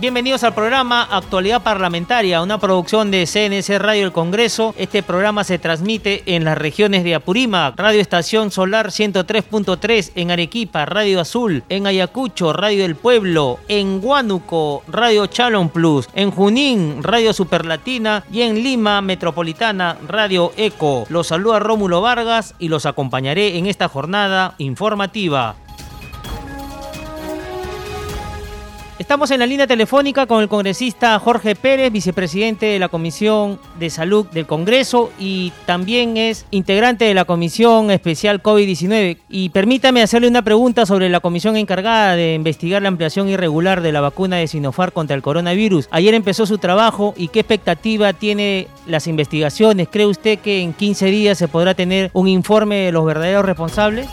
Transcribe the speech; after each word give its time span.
Bienvenidos 0.00 0.44
al 0.44 0.54
programa 0.54 1.08
Actualidad 1.10 1.64
Parlamentaria, 1.64 2.40
una 2.40 2.60
producción 2.60 3.10
de 3.10 3.26
CNC 3.26 3.80
Radio 3.80 4.06
El 4.06 4.12
Congreso. 4.12 4.72
Este 4.78 5.02
programa 5.02 5.42
se 5.42 5.58
transmite 5.58 6.22
en 6.26 6.44
las 6.44 6.56
regiones 6.56 7.02
de 7.02 7.16
Apurímac, 7.16 7.76
Radio 7.76 8.00
Estación 8.00 8.52
Solar 8.52 8.90
103.3, 8.90 10.12
en 10.14 10.30
Arequipa, 10.30 10.86
Radio 10.86 11.20
Azul, 11.20 11.64
en 11.68 11.88
Ayacucho, 11.88 12.52
Radio 12.52 12.84
del 12.84 12.94
Pueblo, 12.94 13.58
en 13.66 13.98
Huánuco, 14.00 14.84
Radio 14.86 15.26
Chalon 15.26 15.68
Plus, 15.68 16.08
en 16.14 16.30
Junín, 16.30 17.02
Radio 17.02 17.32
Superlatina 17.32 18.22
y 18.30 18.42
en 18.42 18.62
Lima 18.62 19.00
Metropolitana, 19.00 19.98
Radio 20.06 20.52
Eco. 20.56 21.06
Los 21.08 21.26
saluda 21.26 21.58
Rómulo 21.58 22.02
Vargas 22.02 22.54
y 22.60 22.68
los 22.68 22.86
acompañaré 22.86 23.58
en 23.58 23.66
esta 23.66 23.88
jornada 23.88 24.54
informativa. 24.58 25.56
Estamos 28.98 29.30
en 29.30 29.38
la 29.38 29.46
línea 29.46 29.68
telefónica 29.68 30.26
con 30.26 30.42
el 30.42 30.48
congresista 30.48 31.16
Jorge 31.20 31.54
Pérez, 31.54 31.92
vicepresidente 31.92 32.66
de 32.66 32.80
la 32.80 32.88
Comisión 32.88 33.60
de 33.78 33.90
Salud 33.90 34.26
del 34.26 34.44
Congreso 34.44 35.12
y 35.20 35.52
también 35.66 36.16
es 36.16 36.46
integrante 36.50 37.04
de 37.04 37.14
la 37.14 37.24
Comisión 37.24 37.92
Especial 37.92 38.42
COVID-19. 38.42 39.18
Y 39.28 39.50
permítame 39.50 40.02
hacerle 40.02 40.26
una 40.26 40.42
pregunta 40.42 40.84
sobre 40.84 41.08
la 41.10 41.20
comisión 41.20 41.56
encargada 41.56 42.16
de 42.16 42.34
investigar 42.34 42.82
la 42.82 42.88
ampliación 42.88 43.28
irregular 43.28 43.82
de 43.82 43.92
la 43.92 44.00
vacuna 44.00 44.34
de 44.38 44.48
Sinopharm 44.48 44.90
contra 44.90 45.14
el 45.14 45.22
coronavirus. 45.22 45.86
Ayer 45.92 46.14
empezó 46.14 46.44
su 46.44 46.58
trabajo 46.58 47.14
y 47.16 47.28
qué 47.28 47.38
expectativa 47.38 48.12
tiene 48.14 48.66
las 48.88 49.06
investigaciones. 49.06 49.86
¿Cree 49.92 50.06
usted 50.06 50.40
que 50.40 50.60
en 50.60 50.72
15 50.72 51.06
días 51.06 51.38
se 51.38 51.46
podrá 51.46 51.74
tener 51.74 52.10
un 52.14 52.26
informe 52.26 52.78
de 52.78 52.90
los 52.90 53.06
verdaderos 53.06 53.44
responsables? 53.44 54.08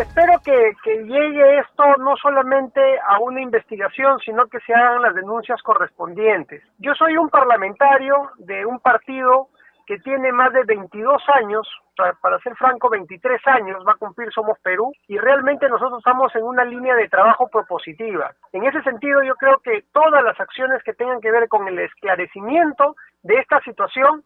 Espero 0.00 0.40
que, 0.44 0.74
llegue 1.04 1.58
esto 1.58 1.84
no 1.98 2.16
solamente 2.16 2.80
a 3.06 3.18
una 3.20 3.40
investigación, 3.40 4.18
sino 4.20 4.46
que 4.46 4.60
se 4.60 4.74
hagan 4.74 5.02
las 5.02 5.14
denuncias 5.14 5.60
correspondientes. 5.62 6.62
Yo 6.78 6.94
soy 6.94 7.16
un 7.16 7.28
parlamentario 7.28 8.30
de 8.38 8.64
un 8.64 8.80
partido 8.80 9.48
que 9.86 9.98
tiene 9.98 10.32
más 10.32 10.52
de 10.52 10.62
22 10.64 11.22
años, 11.34 11.68
para 11.96 12.38
ser 12.38 12.54
franco, 12.56 12.88
23 12.88 13.40
años 13.48 13.84
va 13.86 13.92
a 13.92 13.96
cumplir 13.96 14.32
Somos 14.32 14.58
Perú, 14.60 14.92
y 15.08 15.18
realmente 15.18 15.68
nosotros 15.68 15.98
estamos 15.98 16.34
en 16.36 16.44
una 16.44 16.64
línea 16.64 16.94
de 16.94 17.08
trabajo 17.08 17.48
propositiva. 17.48 18.32
En 18.52 18.64
ese 18.64 18.80
sentido, 18.82 19.22
yo 19.22 19.34
creo 19.34 19.58
que 19.58 19.84
todas 19.92 20.22
las 20.22 20.38
acciones 20.40 20.82
que 20.84 20.94
tengan 20.94 21.20
que 21.20 21.32
ver 21.32 21.48
con 21.48 21.66
el 21.68 21.78
esclarecimiento 21.80 22.96
de 23.22 23.34
esta 23.34 23.60
situación 23.60 24.22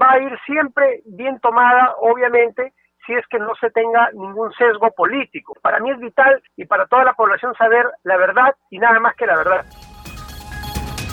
va 0.00 0.12
a 0.12 0.20
ir 0.20 0.38
siempre 0.44 1.00
bien 1.06 1.40
tomada, 1.40 1.94
obviamente, 2.00 2.72
si 3.08 3.14
es 3.14 3.26
que 3.28 3.38
no 3.38 3.54
se 3.58 3.70
tenga 3.70 4.10
ningún 4.12 4.52
sesgo 4.52 4.90
político. 4.90 5.54
Para 5.62 5.80
mí 5.80 5.90
es 5.90 5.98
vital 5.98 6.42
y 6.56 6.66
para 6.66 6.86
toda 6.86 7.04
la 7.04 7.14
población 7.14 7.54
saber 7.54 7.86
la 8.04 8.18
verdad 8.18 8.54
y 8.70 8.78
nada 8.78 9.00
más 9.00 9.16
que 9.16 9.26
la 9.26 9.36
verdad. 9.36 9.64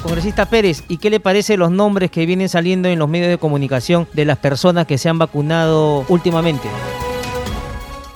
Congresista 0.03 0.45
Pérez, 0.45 0.83
¿y 0.87 0.99
qué 0.99 1.09
le 1.09 1.19
parece 1.19 1.57
los 1.57 1.71
nombres 1.71 2.11
que 2.11 2.25
vienen 2.27 2.49
saliendo 2.49 2.89
en 2.89 2.99
los 2.99 3.07
medios 3.07 3.29
de 3.29 3.39
comunicación 3.39 4.07
de 4.13 4.25
las 4.25 4.37
personas 4.37 4.85
que 4.85 4.99
se 4.99 5.09
han 5.09 5.17
vacunado 5.17 6.03
últimamente? 6.09 6.67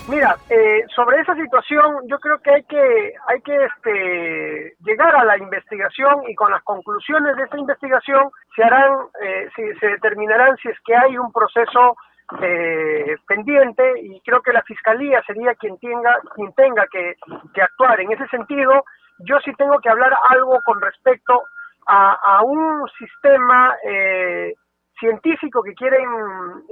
Mira, 0.08 0.38
eh, 0.50 0.86
sobre 0.94 1.22
esa 1.22 1.34
situación 1.36 2.08
yo 2.08 2.20
creo 2.20 2.40
que 2.40 2.52
hay 2.52 2.64
que 2.64 3.14
hay 3.28 3.42
que 3.42 3.56
este, 3.64 4.76
llegar 4.84 5.16
a 5.16 5.24
la 5.24 5.38
investigación 5.38 6.24
y 6.28 6.36
con 6.36 6.52
las 6.52 6.64
conclusiones 6.64 7.36
de 7.38 7.44
esta 7.44 7.58
investigación 7.58 8.30
se 8.56 8.64
harán, 8.64 8.92
eh, 9.22 9.50
se 9.56 9.88
determinarán 9.88 10.58
si 10.58 10.68
es 10.68 10.78
que 10.86 10.96
hay 10.96 11.18
un 11.18 11.32
proceso 11.32 11.96
eh, 12.42 13.16
pendiente 13.28 13.84
y 14.02 14.22
creo 14.22 14.42
que 14.42 14.54
la 14.54 14.62
fiscalía 14.64 15.22
sería 15.26 15.56
quien 15.56 15.78
tenga 15.80 16.20
quien 16.36 16.54
tenga 16.54 16.86
que, 16.88 17.16
actuar 17.62 18.00
en 18.02 18.12
ese 18.12 18.28
sentido 18.28 18.84
yo 19.20 19.40
sí 19.40 19.52
tengo 19.58 19.80
que 19.80 19.90
hablar 19.90 20.16
algo 20.30 20.62
con 20.64 20.80
respecto 20.80 21.44
a, 21.92 22.44
un 22.44 22.88
sistema 23.00 23.76
eh, 23.84 24.54
científico 25.00 25.64
que 25.64 25.74
quieren 25.74 26.08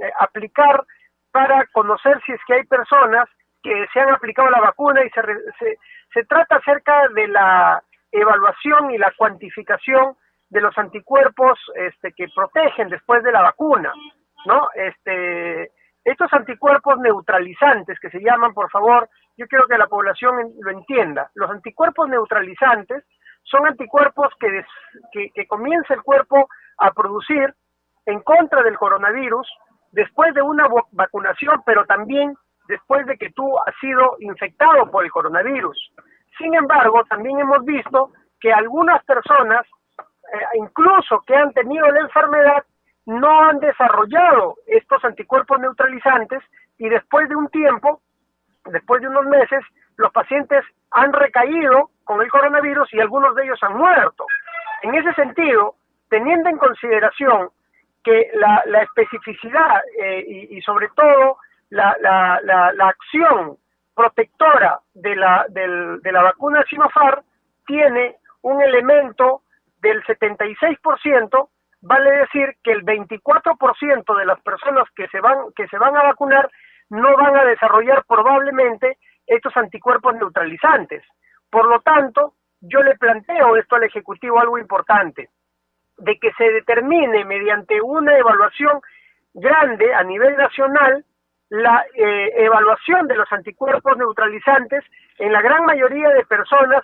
eh, 0.00 0.12
aplicar 0.20 0.84
para 1.32 1.66
conocer 1.72 2.22
si 2.24 2.32
es 2.32 2.40
que 2.46 2.54
hay 2.54 2.64
personas 2.64 3.28
que 3.60 3.86
se 3.92 3.98
han 3.98 4.10
aplicado 4.10 4.48
la 4.50 4.60
vacuna 4.60 5.04
y 5.04 5.10
se, 5.10 5.20
se, 5.58 5.78
se 6.14 6.24
trata 6.24 6.56
acerca 6.56 7.08
de 7.08 7.26
la 7.26 7.82
evaluación 8.12 8.92
y 8.92 8.98
la 8.98 9.12
cuantificación 9.16 10.16
de 10.50 10.60
los 10.60 10.76
anticuerpos 10.78 11.58
este, 11.74 12.12
que 12.12 12.28
protegen 12.34 12.88
después 12.88 13.22
de 13.22 13.32
la 13.32 13.42
vacuna. 13.42 13.92
¿No? 14.46 14.68
Este, 14.74 15.70
estos 16.04 16.32
anticuerpos 16.32 16.98
neutralizantes 16.98 17.98
que 18.00 18.10
se 18.10 18.20
llaman, 18.20 18.54
por 18.54 18.70
favor, 18.70 19.08
yo 19.36 19.46
quiero 19.46 19.66
que 19.66 19.78
la 19.78 19.86
población 19.86 20.52
lo 20.60 20.70
entienda. 20.70 21.30
Los 21.34 21.50
anticuerpos 21.50 22.08
neutralizantes 22.08 23.04
son 23.44 23.66
anticuerpos 23.66 24.32
que, 24.40 25.30
que, 25.34 25.46
comienza 25.46 25.94
el 25.94 26.02
cuerpo 26.02 26.48
a 26.78 26.92
producir 26.92 27.54
en 28.06 28.20
contra 28.20 28.62
del 28.62 28.78
coronavirus 28.78 29.48
después 29.92 30.34
de 30.34 30.42
una 30.42 30.66
vacunación, 30.92 31.62
pero 31.64 31.84
también 31.86 32.34
después 32.68 33.06
de 33.06 33.16
que 33.16 33.30
tú 33.30 33.58
has 33.58 33.74
sido 33.80 34.16
infectado 34.20 34.90
por 34.90 35.04
el 35.04 35.10
coronavirus. 35.10 35.92
Sin 36.36 36.54
embargo, 36.54 37.04
también 37.04 37.40
hemos 37.40 37.64
visto 37.64 38.12
que 38.40 38.52
algunas 38.52 39.02
personas, 39.04 39.66
eh, 39.98 40.46
incluso 40.54 41.22
que 41.26 41.34
han 41.34 41.52
tenido 41.52 41.86
la 41.88 42.00
enfermedad, 42.00 42.64
no 43.08 43.40
han 43.40 43.58
desarrollado 43.58 44.56
estos 44.66 45.02
anticuerpos 45.02 45.58
neutralizantes 45.58 46.42
y 46.76 46.90
después 46.90 47.26
de 47.30 47.36
un 47.36 47.48
tiempo, 47.48 48.02
después 48.66 49.00
de 49.00 49.08
unos 49.08 49.24
meses, 49.24 49.64
los 49.96 50.12
pacientes 50.12 50.62
han 50.90 51.14
recaído 51.14 51.88
con 52.04 52.20
el 52.20 52.30
coronavirus 52.30 52.92
y 52.92 53.00
algunos 53.00 53.34
de 53.34 53.44
ellos 53.44 53.58
han 53.62 53.78
muerto. 53.78 54.26
En 54.82 54.94
ese 54.94 55.14
sentido, 55.14 55.76
teniendo 56.10 56.50
en 56.50 56.58
consideración 56.58 57.48
que 58.04 58.30
la, 58.34 58.82
especificidad 58.82 59.80
eh, 60.02 60.46
y, 60.50 60.60
sobre 60.60 60.88
todo 60.94 61.38
la, 61.70 61.96
acción 62.78 63.56
protectora 63.94 64.80
de 64.92 65.16
la, 65.16 65.46
de 65.48 66.12
la 66.12 66.22
vacuna 66.22 66.62
Sinopharm 66.68 67.22
tiene 67.66 68.16
un 68.42 68.60
elemento 68.60 69.40
del 69.80 70.04
76% 70.04 71.48
vale 71.80 72.10
decir 72.10 72.56
que 72.62 72.72
el 72.72 72.84
24% 72.84 74.18
de 74.18 74.26
las 74.26 74.40
personas 74.40 74.84
que 74.94 75.06
se 75.08 75.20
van 75.20 75.52
que 75.54 75.66
se 75.68 75.78
van 75.78 75.96
a 75.96 76.02
vacunar 76.02 76.50
no 76.90 77.16
van 77.16 77.36
a 77.36 77.44
desarrollar 77.44 78.04
probablemente 78.06 78.98
estos 79.26 79.56
anticuerpos 79.56 80.14
neutralizantes. 80.14 81.04
Por 81.50 81.68
lo 81.68 81.80
tanto, 81.80 82.34
yo 82.60 82.82
le 82.82 82.96
planteo 82.96 83.56
esto 83.56 83.76
al 83.76 83.84
ejecutivo 83.84 84.40
algo 84.40 84.58
importante, 84.58 85.28
de 85.98 86.18
que 86.18 86.32
se 86.32 86.44
determine 86.50 87.24
mediante 87.24 87.80
una 87.80 88.16
evaluación 88.16 88.80
grande 89.34 89.94
a 89.94 90.02
nivel 90.02 90.36
nacional 90.36 91.04
la 91.50 91.84
eh, 91.94 92.32
evaluación 92.36 93.06
de 93.06 93.16
los 93.16 93.30
anticuerpos 93.32 93.96
neutralizantes 93.96 94.84
en 95.18 95.32
la 95.32 95.40
gran 95.40 95.64
mayoría 95.64 96.10
de 96.10 96.24
personas 96.26 96.82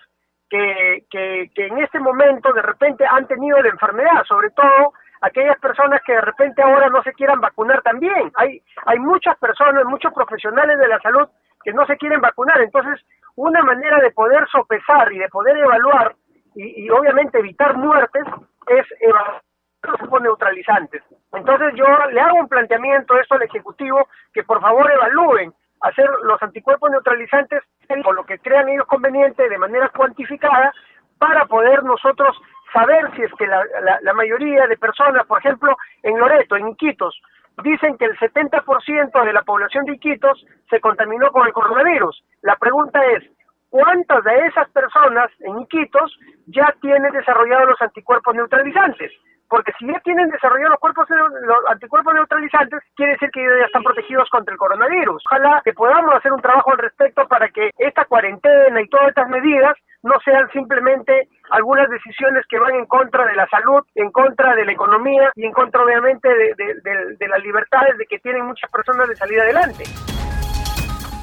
que, 1.11 1.51
en 1.57 1.79
este 1.79 1.99
momento 1.99 2.53
de 2.53 2.63
repente 2.63 3.05
han 3.07 3.27
tenido 3.27 3.61
la 3.61 3.69
enfermedad, 3.69 4.25
sobre 4.27 4.51
todo 4.51 4.93
aquellas 5.21 5.59
personas 5.59 6.01
que 6.07 6.13
de 6.13 6.21
repente 6.21 6.63
ahora 6.63 6.89
no 6.89 7.03
se 7.03 7.13
quieran 7.13 7.41
vacunar 7.41 7.83
también. 7.83 8.31
Hay, 8.37 8.63
hay 8.87 8.99
muchas 8.99 9.37
personas, 9.39 9.85
muchos 9.85 10.13
profesionales 10.13 10.79
de 10.79 10.89
la 10.89 11.01
salud 11.01 11.29
que 11.63 11.73
no 11.73 11.87
se 11.87 11.97
quieren 11.97 12.21
vacunar. 12.21 12.61
Entonces, 12.61 13.05
una 13.37 13.63
manera 13.63 13.99
de 13.99 14.11
poder 14.11 14.47
sopesar 14.49 15.13
y 15.13 15.19
de 15.19 15.29
poder 15.29 15.57
evaluar 15.57 16.15
y, 16.55 16.89
obviamente 16.91 17.39
evitar 17.39 17.77
muertes 17.77 18.25
es 18.69 18.87
evaluar 19.01 19.43
los 19.83 20.23
neutralizantes. 20.23 21.03
Entonces 21.33 21.75
yo 21.75 21.85
le 22.11 22.21
hago 22.21 22.39
un 22.39 22.49
planteamiento 22.49 23.15
a 23.15 23.21
esto 23.21 23.35
al 23.35 23.43
Ejecutivo 23.43 24.09
que 24.33 24.45
por 24.45 24.61
favor 24.61 24.91
evalúen 24.91 25.53
hacer 25.85 26.09
los 26.23 26.43
anticuerpos 26.43 26.91
neutralizantes 26.91 27.63
o 28.05 28.13
lo 28.13 28.25
que 28.25 28.39
crean 28.39 28.69
ellos 28.69 28.87
conveniente 28.87 29.49
de 29.49 29.59
manera 29.59 29.91
cuantificada 29.91 30.73
para 31.19 31.45
poder 31.45 31.85
nosotros 31.85 32.37
saber 32.73 33.15
si 33.15 33.23
es 33.23 33.33
que 33.35 33.47
la, 33.47 33.63
la, 34.03 34.15
mayoría 34.15 34.67
de 34.67 34.77
personas, 34.79 35.27
por 35.27 35.39
ejemplo, 35.39 35.77
en 36.03 36.19
Loreto, 36.19 36.57
en 36.57 36.69
Iquitos, 36.69 37.21
dicen 37.63 37.97
que 37.99 38.07
el 38.07 38.19
70% 38.19 39.25
de 39.25 39.33
la 39.33 39.43
población 39.43 39.85
de 39.85 39.95
Iquitos 39.95 40.45
se 40.71 40.81
contaminó 40.81 41.31
con 41.31 41.47
el 41.47 41.53
coronavirus. 41.53 42.25
La 42.43 42.57
pregunta 42.57 43.05
es, 43.13 43.23
¿cuántas 43.69 44.25
de 44.25 44.47
esas 44.47 44.69
personas 44.71 45.31
en 45.41 45.61
Iquitos 45.61 46.19
ya 46.47 46.75
tienen 46.81 47.13
desarrollados 47.13 47.69
los 47.69 47.83
anticuerpos 47.83 48.35
neutralizantes? 48.35 49.13
Porque 49.55 49.71
si 49.79 49.87
ya 49.87 50.01
tienen 50.01 50.29
desarrollados 50.31 50.73
los 50.73 50.81
cuerpos 50.81 51.07
los 51.09 51.59
anticuerpos 51.71 52.13
neutralizantes, 52.13 52.83
quiere 52.97 53.13
decir 53.13 53.31
que 53.31 53.41
ya 53.41 53.67
están 53.67 53.85
protegidos 53.85 54.29
contra 54.29 54.53
el 54.53 54.59
coronavirus. 54.59 55.23
Ojalá 55.31 55.63
que 55.65 55.73
podamos 55.73 56.13
hacer 56.13 56.33
un 56.33 56.43
trabajo 56.43 56.73
al 56.73 56.79
respecto 56.79 57.29
para 57.29 57.49
que 57.51 57.71
esta 57.79 58.05
cuarentena 58.07 58.83
y 58.83 58.89
todas 58.89 59.11
estas 59.11 59.29
medidas 59.29 59.77
no 60.03 60.15
sean 60.25 60.51
simplemente 60.53 61.29
algunas 61.51 61.89
decisiones 61.89 62.43
que 62.49 62.59
van 62.59 62.75
en 62.75 62.87
contra 62.87 63.27
de 63.27 63.37
la 63.37 63.47
salud, 63.47 63.87
en 63.95 64.11
contra 64.11 64.57
de 64.57 64.65
la 64.65 64.73
economía 64.73 65.31
y 65.37 65.47
en 65.47 65.53
contra 65.53 65.85
obviamente 65.85 66.29
de 66.29 67.29
las 67.29 67.41
libertades 67.41 67.97
de 67.97 68.07
que 68.07 68.19
tienen 68.19 68.47
muchas 68.47 68.69
personas 68.73 69.09
de 69.09 69.15
salir 69.15 69.41
adelante. 69.41 69.85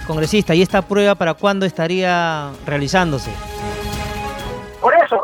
Congresista, 0.08 0.56
¿y 0.56 0.62
esta 0.62 0.82
prueba 0.82 1.16
para 1.16 1.34
cuándo 1.34 1.66
estaría 1.66 2.50
realizándose? 2.66 3.51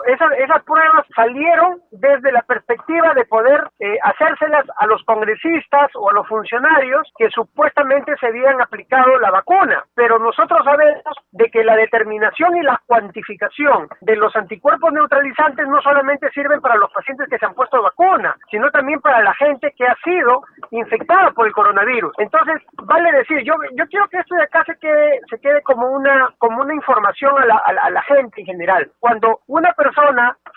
Esas, 0.07 0.31
esas 0.37 0.63
pruebas 0.63 1.05
salieron 1.13 1.81
desde 1.91 2.31
la 2.31 2.41
perspectiva 2.43 3.13
de 3.13 3.25
poder 3.25 3.69
eh, 3.77 3.97
hacérselas 4.03 4.65
a 4.77 4.87
los 4.87 5.03
congresistas 5.03 5.91
o 5.95 6.09
a 6.09 6.13
los 6.13 6.25
funcionarios 6.29 7.11
que 7.17 7.29
supuestamente 7.29 8.15
se 8.17 8.27
habían 8.27 8.61
aplicado 8.61 9.19
la 9.19 9.31
vacuna. 9.31 9.83
Pero 9.95 10.17
nosotros 10.17 10.63
sabemos 10.63 11.03
de 11.31 11.51
que 11.51 11.61
la 11.61 11.75
determinación 11.75 12.55
y 12.55 12.61
la 12.61 12.81
cuantificación 12.85 13.89
de 13.99 14.15
los 14.15 14.33
anticuerpos 14.37 14.93
neutralizantes 14.93 15.67
no 15.67 15.81
solamente 15.81 16.31
sirven 16.31 16.61
para 16.61 16.77
los 16.77 16.89
pacientes 16.93 17.27
que 17.29 17.37
se 17.37 17.45
han 17.45 17.53
puesto 17.53 17.81
vacuna, 17.81 18.33
sino 18.49 18.71
también 18.71 19.01
para 19.01 19.21
la 19.21 19.33
gente 19.33 19.73
que 19.75 19.85
ha 19.85 19.95
sido 20.05 20.41
infectada 20.71 21.31
por 21.31 21.47
el 21.47 21.53
coronavirus. 21.53 22.13
Entonces, 22.19 22.61
vale 22.83 23.11
decir, 23.11 23.43
yo, 23.43 23.55
yo 23.75 23.85
quiero 23.87 24.07
que 24.07 24.19
esto 24.19 24.35
de 24.35 24.43
acá 24.43 24.63
se 24.63 24.77
quede, 24.79 25.19
se 25.29 25.37
quede 25.41 25.61
como 25.63 25.91
una, 25.91 26.33
como 26.37 26.61
una 26.61 26.73
información 26.73 27.37
a 27.41 27.45
la, 27.45 27.55
a 27.57 27.89
la 27.89 28.01
gente 28.03 28.39
en 28.39 28.47
general. 28.47 28.89
Cuando 29.01 29.41
una 29.47 29.73
persona 29.73 29.96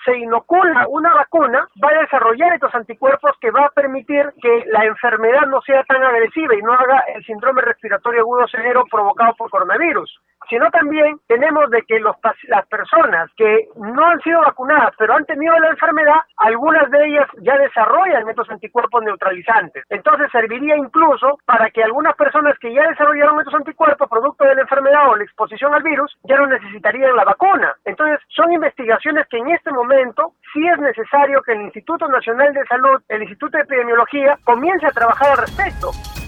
se 0.04 0.16
inocula 0.16 0.86
una 0.88 1.14
vacuna, 1.14 1.66
va 1.82 1.88
a 1.90 2.00
desarrollar 2.00 2.54
estos 2.54 2.74
anticuerpos 2.74 3.32
que 3.40 3.50
va 3.50 3.66
a 3.66 3.70
permitir 3.70 4.32
que 4.40 4.64
la 4.66 4.84
enfermedad 4.84 5.46
no 5.46 5.60
sea 5.62 5.82
tan 5.84 6.02
agresiva 6.02 6.54
y 6.54 6.62
no 6.62 6.72
haga 6.72 7.04
el 7.14 7.24
síndrome 7.24 7.62
respiratorio 7.62 8.20
agudo 8.20 8.48
severo 8.48 8.84
provocado 8.90 9.34
por 9.34 9.50
coronavirus 9.50 10.10
sino 10.50 10.68
también 10.70 11.18
tenemos 11.28 11.70
de 11.70 11.82
que 11.82 12.00
los, 12.00 12.16
las 12.48 12.66
personas 12.66 13.30
que 13.36 13.68
no 13.76 14.04
han 14.04 14.20
sido 14.20 14.40
vacunadas 14.40 14.92
pero 14.98 15.14
han 15.14 15.24
tenido 15.24 15.56
la 15.58 15.70
enfermedad, 15.70 16.20
algunas 16.36 16.90
de 16.90 17.06
ellas 17.06 17.26
ya 17.40 17.56
desarrollan 17.56 18.28
estos 18.28 18.50
anticuerpos 18.50 19.02
neutralizantes. 19.02 19.84
Entonces 19.88 20.30
serviría 20.32 20.76
incluso 20.76 21.38
para 21.46 21.70
que 21.70 21.82
algunas 21.82 22.14
personas 22.16 22.58
que 22.58 22.74
ya 22.74 22.86
desarrollaron 22.88 23.38
estos 23.38 23.54
anticuerpos 23.54 24.10
producto 24.10 24.44
de 24.44 24.56
la 24.56 24.62
enfermedad 24.62 25.08
o 25.08 25.16
la 25.16 25.24
exposición 25.24 25.72
al 25.72 25.82
virus 25.82 26.14
ya 26.24 26.36
no 26.36 26.46
necesitarían 26.46 27.16
la 27.16 27.24
vacuna. 27.24 27.74
Entonces 27.84 28.18
son 28.28 28.52
investigaciones 28.52 29.26
que 29.28 29.38
en 29.38 29.50
este 29.50 29.70
momento 29.70 30.34
sí 30.52 30.66
es 30.66 30.78
necesario 30.78 31.40
que 31.42 31.52
el 31.52 31.62
Instituto 31.62 32.08
Nacional 32.08 32.52
de 32.52 32.66
Salud, 32.66 33.00
el 33.08 33.22
Instituto 33.22 33.56
de 33.56 33.62
Epidemiología, 33.62 34.36
comience 34.44 34.86
a 34.86 34.90
trabajar 34.90 35.30
al 35.30 35.38
respecto. 35.38 36.19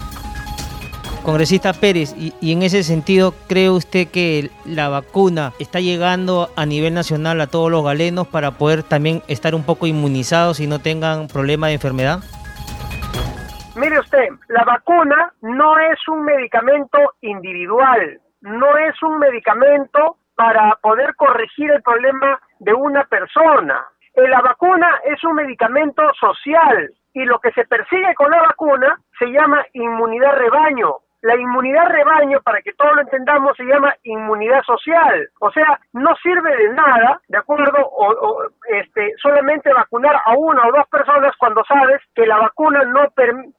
Congresista 1.23 1.71
Pérez, 1.71 2.13
y, 2.17 2.51
en 2.51 2.63
ese 2.63 2.83
sentido, 2.83 3.33
¿cree 3.47 3.69
usted 3.69 4.09
que 4.09 4.51
la 4.65 4.89
vacuna 4.89 5.53
está 5.57 5.79
llegando 5.79 6.49
a 6.57 6.65
nivel 6.65 6.93
nacional 6.93 7.39
a 7.39 7.47
todos 7.47 7.71
los 7.71 7.83
galenos 7.83 8.27
para 8.27 8.51
poder 8.51 8.83
también 8.83 9.21
estar 9.27 9.55
un 9.55 9.63
poco 9.63 9.87
inmunizados 9.87 10.59
y 10.59 10.67
no 10.67 10.79
tengan 10.79 11.27
problema 11.27 11.67
de 11.67 11.75
enfermedad? 11.75 12.19
Mire 13.75 13.99
usted, 13.99 14.29
la 14.49 14.65
vacuna 14.65 15.33
no 15.41 15.79
es 15.79 15.97
un 16.07 16.25
medicamento 16.25 16.99
individual, 17.21 18.19
no 18.41 18.77
es 18.77 19.01
un 19.01 19.17
medicamento 19.17 20.17
para 20.35 20.77
poder 20.81 21.15
corregir 21.15 21.71
el 21.71 21.81
problema 21.81 22.39
de 22.59 22.73
una 22.73 23.05
persona. 23.05 23.85
Eh, 24.13 24.27
la 24.27 24.41
vacuna 24.41 24.87
es 25.05 25.23
un 25.23 25.35
medicamento 25.35 26.03
social 26.19 26.93
y 27.13 27.23
lo 27.25 27.39
que 27.39 27.51
se 27.53 27.65
persigue 27.65 28.13
con 28.15 28.29
la 28.29 28.41
vacuna 28.41 28.99
se 29.17 29.25
llama 29.27 29.65
inmunidad 29.73 30.35
rebaño. 30.35 30.97
La 31.23 31.37
inmunidad 31.37 31.87
rebaño, 31.87 32.41
para 32.41 32.61
que 32.61 32.73
todos 32.73 32.95
lo 32.95 33.01
entendamos, 33.01 33.55
se 33.55 33.63
llama 33.63 33.95
inmunidad 34.03 34.61
social. 34.63 35.29
O 35.39 35.49
sea, 35.51 35.79
no 35.93 36.13
sirve 36.17 36.53
de 36.57 36.73
nada, 36.73 37.21
¿de 37.29 37.37
acuerdo? 37.37 37.79
O, 37.79 38.43
este, 38.67 39.13
solamente 39.21 39.71
vacunar 39.71 40.17
a 40.25 40.33
una 40.35 40.67
o 40.67 40.71
dos 40.73 40.85
personas 40.89 41.33
cuando 41.37 41.63
sabes 41.63 42.01
que 42.13 42.27
la 42.27 42.37
vacuna 42.39 42.83
no, 42.83 43.07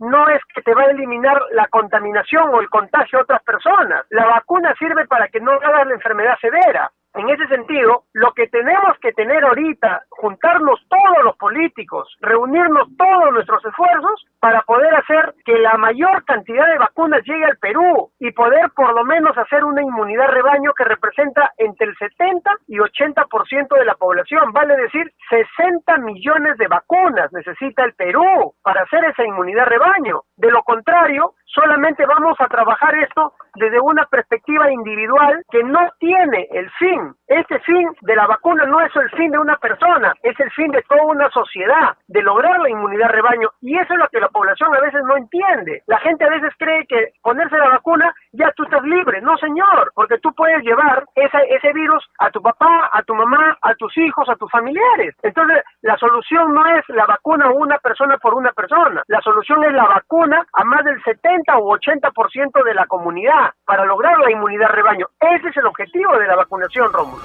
no 0.01 0.29
es 0.29 0.43
que 0.55 0.61
te 0.61 0.75
va 0.75 0.83
a 0.83 0.91
eliminar 0.91 1.41
la 1.53 1.67
contaminación 1.69 2.55
o 2.55 2.61
el 2.61 2.69
contagio 2.69 3.21
a 3.21 3.23
otras 3.23 3.43
personas. 3.43 4.05
La 4.11 4.27
vacuna 4.27 4.75
sirve 4.79 5.07
para 5.07 5.29
que 5.29 5.41
no 5.41 5.53
hagas 5.53 5.87
la 5.87 5.95
enfermedad 5.95 6.37
severa. 6.43 6.91
En 7.15 7.29
ese 7.29 7.47
sentido, 7.47 8.05
lo 8.13 8.33
que 8.33 8.49
tenemos 8.49 8.99
que 9.01 9.13
tener 9.13 9.45
ahorita, 9.45 10.03
juntarnos 10.11 10.81
todos 10.89 11.25
los 11.25 11.37
políticos, 11.37 12.13
reunirnos 12.21 12.89
todos 12.99 13.33
nuestros 13.33 13.65
esfuerzos 13.65 14.27
para 14.41 14.63
poder 14.63 14.93
hacer 14.97 15.33
que 15.45 15.57
la 15.59 15.77
mayor 15.77 16.25
cantidad 16.25 16.67
de 16.67 16.79
vacunas 16.79 17.23
llegue 17.25 17.45
al 17.45 17.57
Perú 17.59 18.11
y 18.19 18.33
poder 18.33 18.71
por 18.75 18.93
lo 18.95 19.05
menos 19.05 19.39
hacer 19.39 19.65
una 19.65 19.83
inmunidad 19.83 20.27
rebaño 20.27 20.73
que 20.75 20.85
representa 20.85 21.53
entre 21.59 21.87
el 21.87 21.97
70 21.97 22.51
y 22.67 22.79
80% 22.79 23.79
de 23.79 23.85
la 23.85 23.95
población, 23.95 24.53
vale 24.53 24.77
decir 24.77 25.13
60 25.31 25.97
millones 25.99 26.59
de 26.59 26.67
vacunas 26.67 27.33
necesita 27.33 27.85
el 27.85 27.95
Perú 27.95 28.55
para 28.63 28.83
hacer 28.83 29.05
esa 29.05 29.25
inmunidad 29.25 29.67
rebaño. 29.67 30.23
De 30.37 30.51
lo 30.51 30.65
contrario, 30.65 31.35
solamente 31.55 32.05
vamos 32.06 32.37
a 32.41 32.49
trabajar 32.49 32.95
esto 32.99 33.33
desde 33.55 33.81
una 33.81 34.05
perspectiva 34.06 34.71
individual 34.71 35.43
que 35.51 35.62
no 35.62 35.81
tiene 35.99 36.49
el 36.51 36.69
fin. 36.73 37.15
Este 37.29 37.59
fin 37.61 37.89
de 38.03 38.17
la 38.17 38.27
vacuna 38.27 38.65
no 38.67 38.81
es 38.81 38.95
el 38.97 39.09
fin 39.11 39.31
de 39.31 39.39
una 39.39 39.56
persona, 39.56 40.12
es 40.23 40.39
el 40.41 40.51
fin 40.51 40.71
de 40.73 40.83
toda 40.83 41.05
una 41.05 41.31
sociedad, 41.31 41.97
de 42.09 42.23
lograr 42.23 42.59
la 42.61 42.69
inmunidad 42.69 43.09
rebaño. 43.11 43.49
Y 43.61 43.79
eso 43.79 43.95
es 43.95 43.99
lo 43.99 44.09
que 44.09 44.21
la 44.21 44.29
población 44.29 44.75
a 44.75 44.81
veces 44.81 45.03
no 45.05 45.17
entiende. 45.17 45.83
La 45.87 45.99
gente 46.01 46.25
a 46.25 46.31
veces 46.31 46.53
cree 46.59 46.87
que 46.87 47.12
ponerse 47.23 47.56
la 47.56 47.69
vacuna 47.69 48.12
ya 48.33 48.51
tú 48.56 48.65
estás 48.65 48.83
libre. 48.83 49.21
No, 49.21 49.37
señor, 49.39 49.93
porque 49.95 50.19
tú 50.19 50.33
puedes 50.35 50.62
llevar 50.62 51.05
ese, 51.15 51.39
ese 51.51 51.73
virus 51.73 52.05
a 52.19 52.31
tu 52.31 52.43
papá, 52.43 52.91
a 52.93 53.03
tu 53.03 53.15
mamá, 53.15 53.56
a 53.62 53.75
tus 53.75 53.97
hijos, 53.99 54.29
a 54.29 54.37
tus 54.37 54.51
familiares. 54.51 55.15
Entonces, 55.23 55.62
la 55.83 55.97
solución 55.97 56.53
no 56.53 56.67
es 56.67 56.85
la 56.89 57.06
vacuna 57.06 57.51
una 57.53 57.79
persona 57.79 58.19
por 58.19 58.35
una 58.35 58.53
persona. 58.53 59.03
La 59.06 59.21
solución 59.21 59.65
es 59.65 59.73
la 59.73 59.87
vacuna 59.87 60.45
a 60.53 60.65
más 60.65 60.85
del 60.85 61.01
70 61.03 61.44
u 61.58 61.70
80% 61.73 62.64
de 62.64 62.75
la 62.75 62.87
comunidad 62.87 63.52
para 63.64 63.85
lograr 63.85 64.19
la 64.19 64.31
inmunidad 64.31 64.69
rebaño. 64.69 65.06
Ese 65.20 65.49
es 65.49 65.56
el 65.56 65.67
objetivo 65.67 66.17
de 66.19 66.26
la 66.26 66.37
vacunación, 66.37 66.93
Rómulo. 66.93 67.25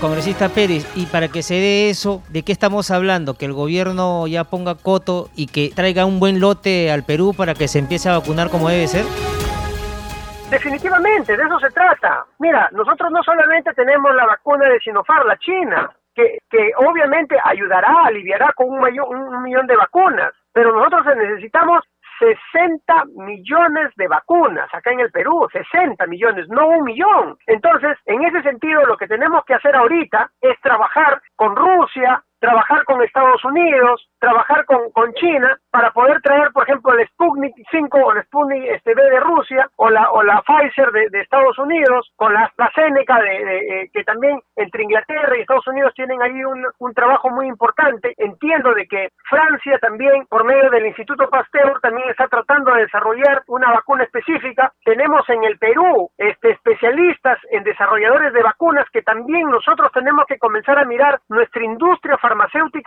Congresista 0.00 0.48
Pérez, 0.48 0.86
y 0.94 1.06
para 1.06 1.26
que 1.26 1.42
se 1.42 1.54
dé 1.54 1.90
eso, 1.90 2.22
¿de 2.28 2.44
qué 2.44 2.52
estamos 2.52 2.92
hablando? 2.92 3.34
¿Que 3.34 3.46
el 3.46 3.52
gobierno 3.52 4.28
ya 4.28 4.44
ponga 4.44 4.76
coto 4.76 5.28
y 5.34 5.48
que 5.48 5.70
traiga 5.74 6.06
un 6.06 6.20
buen 6.20 6.38
lote 6.38 6.92
al 6.92 7.04
Perú 7.04 7.34
para 7.36 7.54
que 7.54 7.66
se 7.66 7.80
empiece 7.80 8.08
a 8.08 8.18
vacunar 8.18 8.48
como 8.48 8.68
debe 8.68 8.86
ser? 8.86 9.04
Definitivamente, 10.50 11.36
de 11.36 11.42
eso 11.42 11.58
se 11.58 11.70
trata. 11.70 12.24
Mira, 12.38 12.68
nosotros 12.72 13.10
no 13.10 13.22
solamente 13.24 13.74
tenemos 13.74 14.14
la 14.14 14.24
vacuna 14.24 14.68
de 14.68 14.78
Sinopharm, 14.78 15.26
la 15.26 15.36
China, 15.38 15.90
que, 16.14 16.38
que 16.48 16.70
obviamente 16.76 17.36
ayudará, 17.44 18.04
aliviará 18.04 18.52
con 18.54 18.70
un, 18.70 18.80
un 18.80 19.42
millón 19.42 19.66
de 19.66 19.76
vacunas, 19.76 20.30
pero 20.52 20.72
nosotros 20.72 21.04
necesitamos 21.16 21.82
60 22.18 23.04
millones 23.16 23.92
de 23.96 24.08
vacunas 24.08 24.68
acá 24.72 24.92
en 24.92 25.00
el 25.00 25.10
Perú, 25.10 25.48
60 25.52 26.06
millones, 26.06 26.48
no 26.48 26.68
un 26.68 26.84
millón. 26.84 27.36
Entonces, 27.46 27.96
en 28.06 28.24
ese 28.24 28.42
sentido, 28.42 28.84
lo 28.86 28.96
que 28.96 29.06
tenemos 29.06 29.44
que 29.44 29.54
hacer 29.54 29.74
ahorita 29.74 30.30
es 30.40 30.60
trabajar 30.60 31.20
con 31.36 31.56
Rusia, 31.56 32.22
trabajar 32.40 32.84
con 32.84 33.02
Estados 33.02 33.44
Unidos, 33.44 34.08
trabajar 34.18 34.64
con, 34.64 34.78
China 35.14 35.56
para 35.70 35.90
poder 35.90 36.20
traer, 36.20 36.52
por 36.52 36.64
ejemplo, 36.64 36.92
el 36.92 37.06
Sputnik 37.08 37.54
5 37.70 37.98
o 37.98 38.12
el 38.12 38.22
Sputnik 38.24 38.64
este, 38.64 38.94
B 38.94 39.02
de 39.02 39.20
Rusia 39.20 39.68
o 39.76 39.88
la, 39.88 40.10
o 40.10 40.22
la 40.22 40.42
Pfizer 40.42 40.92
de, 40.92 41.08
de 41.08 41.20
Estados 41.20 41.58
Unidos, 41.58 42.12
con 42.14 42.32
la 42.34 42.42
AstraZeneca 42.44 43.18
de, 43.20 43.82
eh, 43.82 43.90
que 43.92 44.04
también 44.04 44.38
entre 44.56 44.82
Inglaterra 44.82 45.36
y 45.36 45.40
Estados 45.40 45.66
Unidos 45.66 45.92
tienen 45.94 46.20
ahí 46.20 46.44
un, 46.44 46.64
un 46.78 46.94
trabajo 46.94 47.30
muy 47.30 47.46
importante. 47.46 48.14
Entiendo 48.18 48.74
de 48.74 48.86
que 48.86 49.08
Francia 49.28 49.78
también, 49.80 50.26
por 50.28 50.44
medio 50.44 50.70
del 50.70 50.86
Instituto 50.86 51.28
Pasteur, 51.30 51.80
también 51.80 52.08
está 52.10 52.28
tratando 52.28 52.74
de 52.74 52.82
desarrollar 52.82 53.42
una 53.48 53.72
vacuna 53.72 54.04
específica. 54.04 54.72
Tenemos 54.84 55.28
en 55.30 55.42
el 55.44 55.58
Perú 55.58 56.10
este, 56.18 56.50
especialistas 56.50 57.38
en 57.50 57.64
desarrolladores 57.64 58.32
de 58.32 58.42
vacunas 58.42 58.86
que 58.92 59.02
también 59.02 59.48
nosotros 59.48 59.90
tenemos 59.92 60.26
que 60.26 60.38
comenzar 60.38 60.78
a 60.78 60.84
mirar 60.84 61.20
nuestra 61.28 61.64
industria 61.64 62.18
farmacéutica 62.18 62.27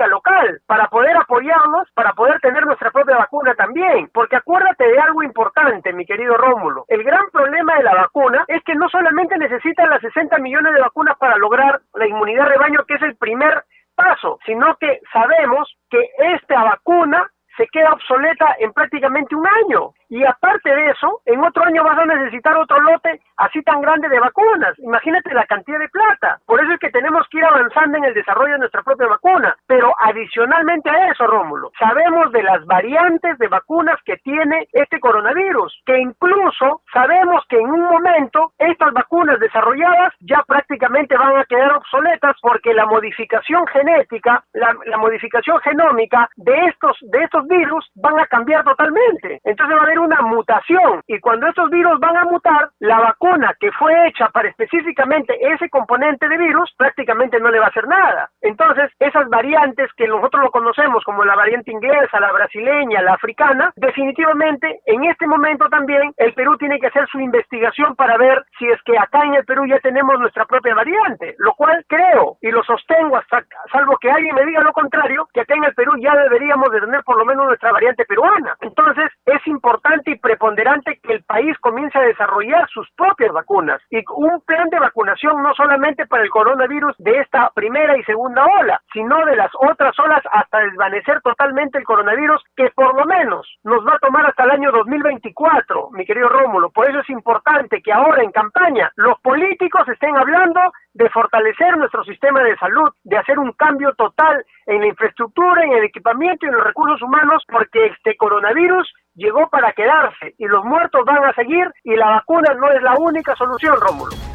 local 0.08 0.62
para 0.66 0.88
poder 0.88 1.16
apoyarnos, 1.18 1.88
para 1.94 2.14
poder 2.14 2.40
tener 2.40 2.66
nuestra 2.66 2.92
propia 2.92 3.18
vacuna 3.18 3.54
también. 3.56 4.10
Porque 4.14 4.36
acuérdate 4.36 4.88
de 4.88 5.00
algo 5.00 5.24
importante, 5.24 5.94
mi 5.94 6.06
querido 6.06 6.38
Rómulo. 6.38 6.86
El 6.88 7.04
gran 7.04 7.30
problema 7.32 7.76
de 7.76 7.84
la 7.84 7.96
vacuna 7.96 8.44
es 8.48 8.64
que 8.64 8.76
no 8.76 8.90
solamente 8.90 9.38
necesitan 9.38 9.90
las 9.90 10.02
60 10.02 10.38
millones 10.40 10.74
de 10.74 10.82
vacunas 10.82 11.18
para 11.18 11.38
lograr 11.38 11.82
la 11.94 12.08
inmunidad 12.08 12.48
rebaño, 12.48 12.84
que 12.88 12.96
es 12.96 13.02
el 13.02 13.16
primer 13.16 13.64
paso, 13.96 14.40
sino 14.46 14.76
que 14.78 15.00
sabemos 15.12 15.76
que 15.90 16.10
esta 16.18 16.64
vacuna 16.64 17.30
se 17.58 17.68
queda 17.68 17.94
obsoleta 17.94 18.56
en 18.60 18.74
prácticamente 18.74 19.36
un 19.36 19.46
año. 19.48 19.92
Y 20.10 20.26
aparte 20.26 20.70
de 20.70 20.90
eso, 20.90 21.22
en 21.26 21.42
otro 21.44 21.64
año 21.64 21.84
vas 21.84 21.98
a 21.98 22.06
necesitar 22.06 22.58
otro 22.58 22.80
lote 22.82 23.22
así 23.38 23.62
tan 23.64 23.82
grande 23.82 24.10
de 24.10 24.20
vacunas. 24.20 24.78
Imagínate 24.80 25.34
la 25.34 25.46
cantidad 25.46 25.80
de 25.80 25.88
plata. 25.90 26.40
Por 26.46 26.62
eso 26.62 26.74
es 26.74 26.80
que 26.80 26.90
tenemos 26.90 27.26
que 27.30 27.38
ir 27.38 27.46
avanzando 27.46 27.98
en 27.98 28.06
el 28.06 28.14
desarrollo 28.14 28.54
de 28.54 28.60
nuestra 28.60 28.84
propia 28.84 29.08
vacuna. 29.08 29.56
Pero 29.68 29.94
adicionalmente 30.00 30.90
a 30.90 31.08
eso, 31.08 31.28
Rómulo, 31.28 31.72
sabemos 31.80 32.32
de 32.34 32.44
las 32.44 32.66
variantes 32.66 33.38
de 33.38 33.48
vacunas 33.48 33.98
que 34.04 34.18
tiene 34.18 34.68
este 34.74 35.00
coronavirus, 35.00 35.82
que 35.86 35.98
incluso 35.98 36.82
sabemos 36.94 37.46
que 37.48 37.58
en 37.58 37.70
un 37.70 37.84
momento 37.84 38.52
estas 38.58 38.92
vacunas 38.94 39.40
desarrolladas 39.40 40.14
ya 40.20 40.44
prácticamente 40.46 41.18
van 41.18 41.38
a 41.38 41.46
quedar 41.46 41.74
obsoletas 41.74 42.36
porque 42.42 42.74
la 42.74 42.86
modificación 42.86 43.66
genética, 43.68 44.44
la, 44.54 44.76
la 44.86 44.98
modificación 44.98 45.60
genómica 45.62 46.30
de 46.36 46.66
estos, 46.66 46.98
de 47.02 47.24
estos 47.24 47.41
virus 47.48 47.90
van 47.96 48.20
a 48.20 48.28
cambiar 48.28 48.64
totalmente. 48.64 49.40
Entonces 49.44 49.76
va 49.76 49.82
a 49.82 49.86
haber 49.86 50.00
una 50.00 50.22
mutación 50.22 51.02
y 51.08 51.20
cuando 51.20 51.48
estos 51.48 51.70
virus 51.70 52.00
van 52.00 52.18
a 52.18 52.26
mutar, 52.26 52.70
la 52.80 53.00
vacuna 53.00 53.54
que 53.60 53.72
fue 53.72 54.08
hecha 54.08 54.30
para 54.30 54.50
específicamente 54.50 55.38
ese 55.42 55.70
componente 55.70 56.28
de 56.28 56.38
virus 56.38 56.74
prácticamente 56.78 57.40
no 57.40 57.50
le 57.50 57.60
va 57.60 57.66
a 57.66 57.70
hacer 57.70 57.88
nada. 57.88 58.30
Entonces, 58.42 58.92
esas 59.00 59.28
variantes 59.30 59.90
que 59.96 60.08
nosotros 60.08 60.44
lo 60.44 60.52
conocemos 60.52 61.04
como 61.04 61.24
la 61.24 61.36
variante 61.36 61.72
inglesa, 61.72 62.20
la 62.20 62.32
brasileña, 62.32 63.02
la 63.02 63.14
africana, 63.14 63.72
definitivamente 63.76 64.80
en 64.86 65.06
este 65.06 65.28
momento 65.28 65.70
también 65.70 66.14
el 66.18 66.34
Perú 66.34 66.58
tiene 66.58 66.80
que 66.80 66.88
hacer 66.88 67.08
su 67.08 67.20
investigación 67.20 67.96
para 67.96 68.18
ver 68.18 68.44
si 68.58 68.68
es 68.68 68.82
que 68.84 68.98
acá 68.98 69.24
en 69.24 69.36
el 69.36 69.46
Perú 69.46 69.66
ya 69.68 69.80
tenemos 69.80 70.20
nuestra 70.20 70.46
propia 70.46 70.76
variante, 70.76 71.36
lo 71.38 71.54
cual 71.54 71.84
creo 71.88 72.38
y 72.42 72.52
lo 72.52 72.64
sostengo 72.64 73.18
hasta 73.18 73.44
salvo 73.72 73.98
que 73.98 74.12
alguien 74.12 74.36
me 74.36 74.46
diga 74.46 74.62
lo 74.62 74.74
contrario, 74.74 75.28
que 75.34 75.42
acá 75.42 75.56
en 75.56 75.64
el 75.64 75.74
Perú 75.74 75.94
ya 76.00 76.16
deberíamos 76.16 76.72
de 76.72 76.82
tener 76.82 77.04
por 77.04 77.18
lo 77.18 77.26
menos 77.26 77.31
nuestra 77.36 77.72
variante 77.72 78.06
peruana. 78.06 78.56
Entonces, 78.62 79.12
es 79.26 79.48
importante 79.48 80.12
y 80.12 80.20
preponderante 80.20 81.00
que 81.04 81.14
el 81.14 81.24
país 81.24 81.58
comience 81.60 81.98
a 81.98 82.04
desarrollar 82.04 82.68
sus 82.70 82.90
propias 82.92 83.32
vacunas 83.32 83.82
y 83.90 84.04
un 84.16 84.42
plan 84.42 84.70
de 84.70 84.80
vacunación 84.80 85.42
no 85.42 85.54
solamente 85.54 86.06
para 86.08 86.24
el 86.24 86.30
coronavirus 86.30 86.96
de 86.98 87.20
esta 87.20 87.50
primera 87.54 87.98
y 87.98 88.04
segunda 88.04 88.46
ola, 88.46 88.82
sino 88.94 89.26
de 89.26 89.36
las 89.36 89.52
otras 89.60 89.98
olas 90.00 90.22
hasta 90.32 90.60
desvanecer 90.60 91.22
totalmente 91.22 91.78
el 91.78 91.84
coronavirus 91.84 92.44
que 92.56 92.70
por 92.76 92.96
lo 92.96 93.06
menos 93.06 93.48
nos 93.64 93.86
va 93.86 93.96
a 93.96 94.00
tomar 94.00 94.26
hasta 94.26 94.44
el 94.44 94.52
año 94.52 94.72
2024, 94.72 95.90
mi 95.92 96.06
querido 96.06 96.30
Rómulo. 96.30 96.70
Por 96.70 96.90
eso 96.90 97.00
es 97.00 97.10
importante 97.10 97.82
que 97.82 97.92
ahora 97.92 98.24
en 98.24 98.32
campaña 98.32 98.92
los 98.96 99.20
políticos 99.22 99.88
estén 99.88 100.18
hablando 100.18 100.60
de 100.94 101.10
fortalecer 101.10 101.78
nuestro 101.78 102.04
sistema 102.04 102.44
de 102.44 102.58
salud, 102.58 102.90
de 103.04 103.18
hacer 103.18 103.40
un 103.40 103.52
cambio 103.54 103.94
total 103.94 104.46
en 104.66 104.82
la 104.82 104.88
infraestructura, 104.88 105.64
en 105.64 105.74
el 105.74 105.84
equipamiento 105.84 106.46
y 106.46 106.50
en 106.50 106.56
los 106.56 106.64
recursos 106.64 107.02
humanos, 107.02 107.44
porque 107.48 107.88
este 107.88 108.16
coronavirus 108.18 108.92
llegó 109.16 109.50
para 109.50 109.74
quedarse 109.74 110.36
y 110.38 110.46
los 110.46 110.64
muertos 110.64 111.06
van 111.06 111.24
a 111.24 111.34
seguir 111.34 111.72
y 111.84 111.96
la 111.96 112.10
vacuna 112.10 112.54
no 112.54 112.70
es 112.72 112.82
la 112.82 112.96
única 112.98 113.36
solución, 113.36 113.76
Rómulo. 113.80 114.31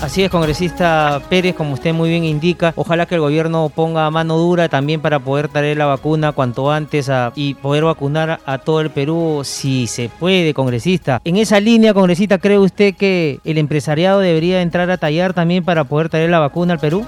Así 0.00 0.22
es, 0.22 0.30
congresista 0.30 1.20
Pérez, 1.28 1.56
como 1.56 1.74
usted 1.74 1.92
muy 1.92 2.08
bien 2.08 2.24
indica, 2.24 2.72
ojalá 2.76 3.06
que 3.06 3.16
el 3.16 3.20
gobierno 3.20 3.68
ponga 3.68 4.08
mano 4.10 4.36
dura 4.38 4.68
también 4.68 5.00
para 5.00 5.18
poder 5.18 5.48
traer 5.48 5.76
la 5.76 5.86
vacuna 5.86 6.30
cuanto 6.30 6.70
antes 6.70 7.10
y 7.34 7.54
poder 7.54 7.82
vacunar 7.82 8.38
a 8.46 8.58
todo 8.58 8.80
el 8.80 8.90
Perú 8.90 9.40
si 9.42 9.88
se 9.88 10.08
puede, 10.08 10.54
congresista. 10.54 11.20
En 11.24 11.36
esa 11.36 11.58
línea, 11.58 11.94
congresista, 11.94 12.38
¿cree 12.38 12.58
usted 12.60 12.94
que 12.94 13.40
el 13.44 13.58
empresariado 13.58 14.20
debería 14.20 14.62
entrar 14.62 14.88
a 14.90 14.98
tallar 14.98 15.34
también 15.34 15.64
para 15.64 15.82
poder 15.82 16.08
traer 16.08 16.30
la 16.30 16.38
vacuna 16.38 16.74
al 16.74 16.78
Perú? 16.78 17.04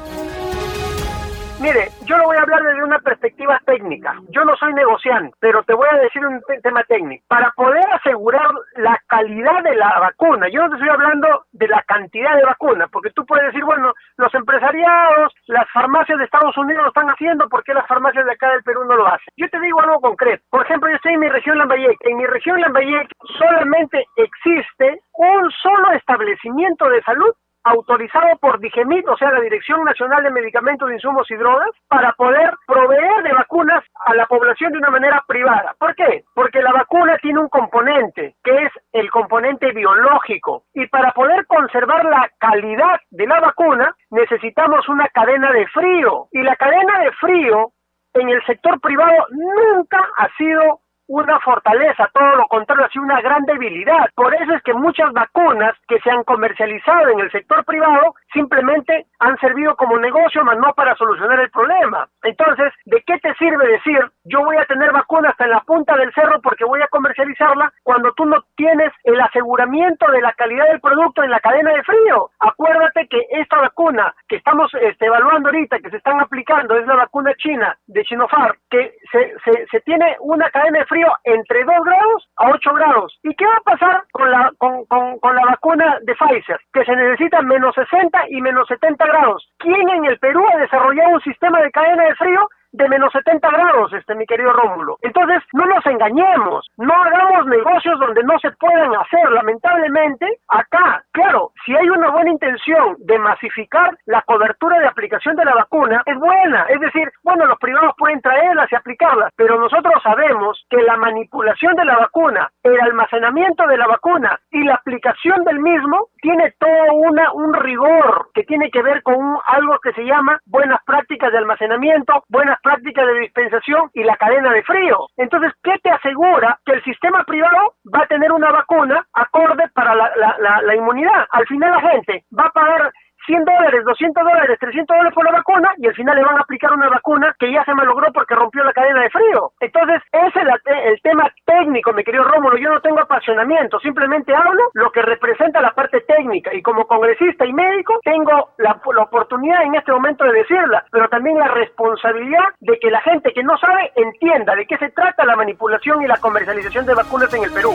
Mire, 1.61 1.91
yo 2.07 2.17
lo 2.17 2.25
voy 2.25 2.39
a 2.39 2.41
hablar 2.41 2.63
desde 2.63 2.83
una 2.83 3.01
perspectiva 3.01 3.61
técnica. 3.67 4.15
Yo 4.31 4.47
no 4.47 4.57
soy 4.57 4.73
negociante, 4.73 5.37
pero 5.41 5.63
te 5.63 5.75
voy 5.75 5.87
a 5.91 5.99
decir 5.99 6.25
un 6.25 6.41
tema 6.63 6.83
técnico. 6.85 7.23
Para 7.29 7.51
poder 7.51 7.85
asegurar 7.93 8.51
la 8.77 8.99
calidad 9.07 9.63
de 9.63 9.77
la 9.77 10.01
vacuna, 10.01 10.49
yo 10.49 10.63
no 10.63 10.71
te 10.71 10.77
estoy 10.77 10.89
hablando 10.89 11.45
de 11.53 11.69
la 11.69 11.83
cantidad 11.83 12.35
de 12.35 12.47
vacunas, 12.47 12.89
porque 12.91 13.11
tú 13.11 13.27
puedes 13.27 13.45
decir, 13.49 13.63
bueno, 13.63 13.93
los 14.17 14.33
empresariados, 14.35 15.35
las 15.49 15.71
farmacias 15.71 16.17
de 16.17 16.25
Estados 16.25 16.57
Unidos 16.57 16.83
lo 16.83 16.89
están 16.89 17.11
haciendo, 17.11 17.47
¿por 17.51 17.63
qué 17.63 17.75
las 17.75 17.87
farmacias 17.87 18.25
de 18.25 18.33
acá 18.33 18.53
del 18.53 18.63
Perú 18.63 18.87
no 18.87 18.97
lo 18.97 19.07
hacen? 19.07 19.29
Yo 19.37 19.47
te 19.51 19.61
digo 19.61 19.83
algo 19.83 20.01
concreto. 20.01 20.43
Por 20.49 20.65
ejemplo, 20.65 20.89
yo 20.89 20.97
estoy 20.97 21.13
en 21.13 21.21
mi 21.21 21.29
región 21.29 21.59
Lambayeque. 21.59 22.09
En 22.09 22.17
mi 22.17 22.25
región 22.25 22.59
Lambayeque 22.59 23.15
solamente 23.39 24.07
existe 24.17 25.03
un 25.13 25.51
solo 25.63 25.93
establecimiento 25.93 26.89
de 26.89 27.03
salud 27.03 27.35
autorizado 27.65 28.37
por 28.41 28.59
DIGEMIT, 28.61 29.09
o 29.09 29.17
sea, 29.17 29.31
la 29.31 29.41
Dirección 29.41 29.85
Nacional 29.85 30.23
de 30.23 30.31
Medicamentos, 30.31 30.91
Insumos 30.91 31.31
y 31.31 31.37
Drogas, 31.37 31.71
para 31.89 32.13
poder 32.13 32.53
proveer 32.67 33.23
de 33.23 33.33
vacunas 33.33 33.85
a 34.07 34.15
la 34.15 34.27
población 34.27 34.73
de 34.73 34.79
una 34.79 34.91
manera 34.91 35.23
privada. 35.27 35.75
¿Por 35.79 35.95
qué? 35.95 36.25
Porque 36.35 36.63
la 36.63 36.73
vacuna 36.73 37.19
tiene 37.19 37.41
un 37.41 37.49
componente, 37.49 38.37
que 38.43 38.57
es 38.65 38.73
el 38.93 39.11
componente 39.11 39.73
biológico, 39.73 40.65
y 40.75 40.87
para 40.87 41.13
poder 41.13 41.47
conservar 41.47 42.05
la 42.05 42.31
calidad 42.39 43.01
de 43.11 43.27
la 43.27 43.41
vacuna, 43.41 43.95
necesitamos 44.11 44.89
una 44.89 45.09
cadena 45.09 45.53
de 45.53 45.67
frío, 45.69 46.29
y 46.33 46.43
la 46.43 46.57
cadena 46.57 47.01
de 47.01 47.13
frío 47.13 47.73
en 48.15 48.29
el 48.29 48.45
sector 48.45 48.81
privado 48.81 49.27
nunca 49.31 50.05
ha 50.17 50.29
sido 50.37 50.81
una 51.11 51.41
fortaleza, 51.41 52.09
todo 52.15 52.37
lo 52.37 52.47
contrario, 52.47 52.87
ha 52.87 52.89
sido 52.89 53.05
una 53.05 53.21
gran 53.21 53.45
debilidad. 53.45 54.09
Por 54.15 54.33
eso 54.33 54.55
es 54.55 54.63
que 54.63 54.73
muchas 54.73 55.13
vacunas 55.13 55.75
que 55.89 55.99
se 56.01 56.11
han 56.11 56.23
comercializado 56.23 57.09
en 57.09 57.21
el 57.21 57.33
sector 57.33 57.65
privado 57.65 58.15
simplemente 58.33 59.07
han 59.19 59.37
servido 59.39 59.77
como 59.77 59.99
negocio, 59.99 60.45
más 60.45 60.57
no 60.59 60.73
para 60.75 60.95
solucionar 60.97 61.41
el 61.41 61.51
problema. 61.51 62.09
Entonces, 62.23 62.73
¿de 62.85 63.03
qué 63.07 63.19
te 63.19 63.35
sirve 63.35 63.67
decir 63.69 64.01
yo 64.25 64.45
voy 64.45 64.57
a 64.57 64.65
tener 64.67 64.93
vacuna 64.93 65.31
hasta 65.31 65.45
en 65.45 65.51
la 65.51 65.61
punta 65.61 65.97
del 65.97 66.13
cerro 66.13 66.41
porque 66.41 66.65
voy 66.65 66.81
a 66.83 66.89
comercializarla 66.89 67.73
cuando 67.83 68.13
tú 68.13 68.25
no 68.25 68.45
tienes 68.57 68.93
el 69.05 69.21
aseguramiento 69.21 70.11
de 70.11 70.21
la 70.21 70.33
calidad 70.33 70.67
del 70.69 70.81
producto 70.81 71.23
en 71.23 71.31
la 71.31 71.41
cadena 71.41 71.73
de 71.73 71.83
frío? 71.83 72.31
Acuérdate 72.41 73.09
que 73.09 73.27
esta 73.31 73.59
vacuna 73.59 74.15
que 74.29 74.37
estamos 74.37 74.73
este, 74.75 75.07
evaluando 75.07 75.49
ahorita, 75.49 75.79
que 75.81 75.91
se 75.91 75.97
están 75.97 76.21
aplicando, 76.21 76.77
es 76.77 76.87
la 76.87 76.97
vacuna 76.97 77.35
china 77.35 77.77
de 77.87 78.05
Sinopharm, 78.05 78.57
que 78.71 78.95
se, 79.11 79.35
se, 79.71 79.81
tiene 79.81 80.17
una 80.21 80.51
cadena 80.51 80.81
de 80.81 80.87
frío 80.87 81.09
entre 81.25 81.65
2 81.65 81.75
grados 81.85 82.29
a 82.37 82.51
8 82.51 82.75
grados. 82.75 83.19
¿Y 83.23 83.35
qué 83.35 83.45
va 83.47 83.57
a 83.57 83.61
pasar 83.73 84.05
con 84.13 84.31
la, 84.31 84.53
con, 84.59 84.85
con, 84.87 85.19
con 85.19 85.35
la 85.35 85.45
vacuna 85.47 85.99
de 86.03 86.15
Pfizer? 86.15 86.61
Que 86.73 86.85
se 86.85 86.95
necesita 86.95 87.43
menos 87.43 87.75
60 87.75 88.20
y 88.29 88.41
menos 88.41 88.69
70 88.69 89.05
grados. 89.07 89.49
¿Quién 89.59 89.89
en 89.89 90.05
el 90.05 90.19
Perú 90.19 90.45
ha 90.53 90.59
desarrollado 90.59 91.15
un 91.15 91.21
sistema 91.23 91.61
de 91.61 91.71
cadena 91.71 92.05
de 92.05 92.15
frío 92.17 92.49
de 92.73 92.89
menos 92.89 93.13
70 93.13 93.49
grados, 93.51 93.93
este 93.93 94.15
mi 94.15 94.27
querido 94.27 94.53
Rómulo. 94.53 94.97
Entonces, 95.03 95.43
no 95.53 95.65
nos 95.67 95.85
engañemos, 95.87 96.67
no 96.77 96.95
hagamos 96.95 97.47
negocios 97.47 97.99
donde 97.99 98.23
no 98.25 98.39
se 98.39 98.51
puedan 98.53 98.95
hacer. 98.95 99.31
Lamentablemente, 99.31 100.27
acá, 100.49 101.03
claro, 101.13 101.53
si 101.65 101.75
hay 101.75 101.89
una 101.89 102.11
buena 102.11 102.31
intención 102.31 102.97
de 102.99 103.19
masificar 103.19 103.97
la 104.07 104.23
cobertura 104.23 104.79
de 104.79 104.87
aplicación 104.87 105.37
de 105.37 105.45
la 105.45 105.55
vacuna, 105.55 106.03
es 106.07 106.19
buena. 106.19 106.63
Es 106.69 106.81
decir, 106.81 107.11
bueno, 107.23 107.47
los 107.47 107.59
privados 107.59 107.95
pueden 107.99 108.21
traerlas 108.21 108.71
y 108.71 108.77
aplicarlas, 108.77 109.33
pero 109.37 109.59
nosotros 109.59 109.95
sabemos 110.03 110.65
que 110.69 110.83
la 110.83 110.97
manipulación 110.97 111.75
de 111.75 111.85
la 111.85 111.97
vacuna, 111.97 112.51
el 112.63 112.81
almacenamiento 112.81 113.67
de 113.67 113.77
la 113.77 113.87
vacuna 113.87 114.39
y 114.51 114.63
la 114.65 114.75
aplicación 114.75 115.45
del 115.45 115.61
mismo 115.61 116.09
tiene 116.21 116.55
todo 116.59 116.93
una, 116.95 117.33
un 117.33 117.55
rigor 117.55 118.29
que 118.35 118.45
tiene 118.45 118.71
que 118.71 118.83
ver 118.83 119.03
con 119.03 119.17
algo 119.47 119.79
que 119.81 119.93
se 119.93 120.05
llama 120.05 120.41
buenas 120.47 120.83
prácticas 120.85 121.33
de 121.33 121.39
almacenamiento, 121.39 122.25
buenas 122.29 122.60
prácticas 122.63 123.07
de 123.07 123.21
dispensación 123.21 123.91
y 123.95 124.05
la 124.05 124.17
cadena 124.17 124.53
de 124.53 124.63
frío. 124.63 125.07
Entonces, 125.17 125.53
¿qué 125.63 125.79
te 125.83 125.91
asegura 125.91 126.59
que 126.65 126.73
el 126.73 126.85
sistema 126.85 127.25
privado 127.25 127.75
va 127.95 128.05
a 128.05 128.07
tener 128.07 128.33
una 128.33 128.51
vacuna 128.51 129.07
acorde 129.13 129.69
para 129.75 129.95
la, 129.95 130.11
la, 130.17 130.63
la 130.63 130.75
inmunidad? 130.75 131.27
Al 131.31 131.47
final 131.47 131.71
la 131.71 131.91
gente 131.93 132.25
va 132.37 132.47
a 132.47 132.53
pagar 132.53 132.93
100 133.31 133.45
dólares, 133.45 133.85
200 133.85 134.25
dólares, 134.25 134.59
300 134.59 134.87
dólares 134.89 135.15
por 135.15 135.25
la 135.25 135.39
vacuna 135.39 135.71
y 135.79 135.87
al 135.87 135.95
final 135.95 136.17
le 136.17 136.25
van 136.25 136.37
a 136.37 136.41
aplicar 136.41 136.73
una 136.73 136.89
vacuna 136.89 137.33
que 137.39 137.53
ya 137.53 137.65
se 137.65 137.75
malogró 137.75 138.13
porque 138.13 138.35
rompió 138.35 138.65
la 138.65 138.73
cadena 138.73 139.03
de 139.03 139.11
frío. 139.11 139.53
Entonces, 139.61 140.03
ese 140.11 140.41
es 140.41 140.87
el 140.87 141.01
tema 141.03 141.31
técnico, 141.45 141.93
mi 141.93 142.03
querido 142.03 142.25
Rómulo. 142.25 142.57
Yo 142.59 142.71
no 142.71 142.81
tengo 142.81 143.01
apasionamiento, 143.01 143.79
simplemente 143.79 144.35
hablo 144.35 144.71
lo 144.75 144.91
que 144.91 145.03
representa 145.03 145.63
la 145.63 145.71
parte 145.71 146.01
técnica 146.01 146.53
y 146.53 146.61
como 146.61 146.89
congresista 146.89 147.47
y 147.47 147.53
médico 147.53 148.01
tengo 148.03 148.51
la, 148.59 148.81
la 148.97 149.03
oportunidad 149.03 149.63
en 149.63 149.77
este 149.77 149.93
momento 149.93 150.25
de 150.25 150.33
decirla, 150.33 150.85
pero 150.91 151.09
también 151.09 151.39
la 151.39 151.49
responsabilidad 151.49 152.47
de 152.59 152.81
que 152.81 152.91
la 152.91 153.01
gente 153.03 153.33
que 153.33 153.45
no 153.45 153.57
sabe 153.59 153.93
entienda 153.95 154.57
de 154.57 154.67
qué 154.67 154.77
se 154.79 154.91
trata 154.91 155.25
la 155.25 155.37
manipulación 155.37 156.03
y 156.03 156.09
la 156.09 156.17
comercialización 156.17 156.85
de 156.85 156.95
vacunas 156.95 157.33
en 157.33 157.45
el 157.45 157.53
Perú. 157.53 157.75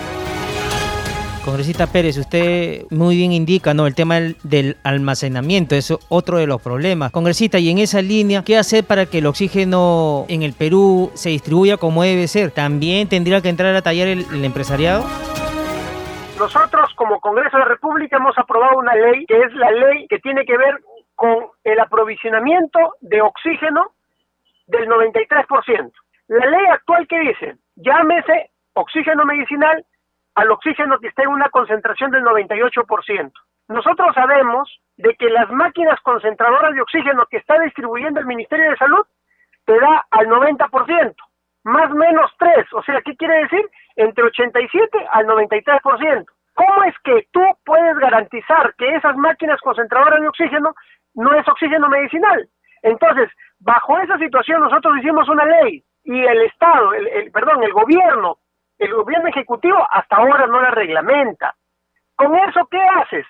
Congresista 1.45 1.85
Pérez, 1.85 2.17
usted 2.17 2.85
muy 2.89 3.15
bien 3.17 3.31
indica, 3.31 3.75
¿no? 3.75 3.85
El 3.85 3.93
tema 3.93 4.15
del, 4.15 4.77
almacenamiento 4.83 5.75
es 5.75 5.93
otro 6.09 6.39
de 6.39 6.47
los 6.47 6.59
problemas. 6.59 7.11
Congresista, 7.11 7.59
y 7.59 7.69
en 7.69 7.77
esa 7.77 8.01
línea, 8.01 8.43
¿qué 8.43 8.57
hacer 8.57 8.83
para 8.83 9.05
que 9.05 9.19
el 9.19 9.27
oxígeno 9.27 10.25
en 10.27 10.41
el 10.41 10.53
Perú 10.53 11.11
se 11.13 11.29
distribuya 11.29 11.77
como 11.77 12.01
debe 12.01 12.27
ser? 12.27 12.49
¿También 12.49 13.07
tendría 13.07 13.41
que 13.41 13.49
entrar 13.49 13.75
a 13.75 13.83
tallar 13.83 14.07
el, 14.07 14.25
el 14.33 14.43
empresariado? 14.43 15.03
Nosotros 16.39 16.91
como 16.95 17.19
Congreso 17.19 17.57
de 17.57 17.63
la 17.63 17.69
República 17.69 18.17
hemos 18.17 18.35
aprobado 18.39 18.79
una 18.79 18.95
ley 18.95 19.23
que 19.27 19.39
es 19.39 19.53
la 19.53 19.69
ley 19.69 20.07
que 20.07 20.17
tiene 20.17 20.45
que 20.45 20.57
ver 20.57 20.81
con 21.13 21.45
el 21.63 21.79
aprovisionamiento 21.79 22.79
de 23.01 23.21
oxígeno 23.21 23.91
del 24.65 24.87
93%. 24.89 25.91
La 26.27 26.45
ley 26.47 26.65
actual 26.71 27.07
que 27.07 27.19
dice, 27.19 27.55
llámese 27.75 28.49
oxígeno 28.73 29.25
medicinal 29.25 29.85
al 30.35 30.51
oxígeno 30.51 30.99
que 30.99 31.07
esté 31.07 31.23
en 31.23 31.29
una 31.29 31.49
concentración 31.49 32.11
del 32.11 32.23
98%. 32.23 33.31
Nosotros 33.67 34.13
sabemos 34.13 34.79
de 34.97 35.15
que 35.15 35.29
las 35.29 35.49
máquinas 35.49 35.99
concentradoras 36.01 36.73
de 36.73 36.81
oxígeno 36.81 37.25
que 37.29 37.37
está 37.37 37.57
distribuyendo 37.59 38.19
el 38.19 38.27
Ministerio 38.27 38.69
de 38.69 38.77
Salud 38.77 39.05
te 39.65 39.79
da 39.79 40.05
al 40.11 40.27
90%, 40.27 41.15
más 41.63 41.89
menos 41.91 42.31
3, 42.37 42.73
o 42.73 42.83
sea, 42.83 43.01
¿qué 43.01 43.15
quiere 43.15 43.39
decir? 43.39 43.67
Entre 43.95 44.23
87 44.23 45.07
al 45.11 45.25
93%. 45.25 46.25
¿Cómo 46.53 46.83
es 46.83 46.95
que 47.03 47.27
tú 47.31 47.41
puedes 47.65 47.97
garantizar 47.97 48.73
que 48.75 48.95
esas 48.95 49.17
máquinas 49.17 49.59
concentradoras 49.61 50.21
de 50.21 50.27
oxígeno 50.27 50.73
no 51.15 51.33
es 51.33 51.47
oxígeno 51.47 51.89
medicinal? 51.89 52.47
Entonces, 52.83 53.29
bajo 53.59 53.99
esa 53.99 54.17
situación 54.19 54.61
nosotros 54.61 54.95
hicimos 54.99 55.27
una 55.27 55.45
ley 55.45 55.83
y 56.03 56.23
el 56.23 56.41
Estado, 56.43 56.93
el, 56.93 57.31
perdón, 57.31 57.63
el 57.63 57.73
gobierno, 57.73 58.37
el 58.79 58.93
gobierno 58.93 59.29
ejecutivo 59.29 59.77
hasta 59.89 60.17
ahora 60.17 60.47
no 60.47 60.61
la 60.61 60.71
reglamenta. 60.71 61.55
¿Con 62.15 62.35
eso 62.35 62.67
qué 62.69 62.79
haces? 63.01 63.25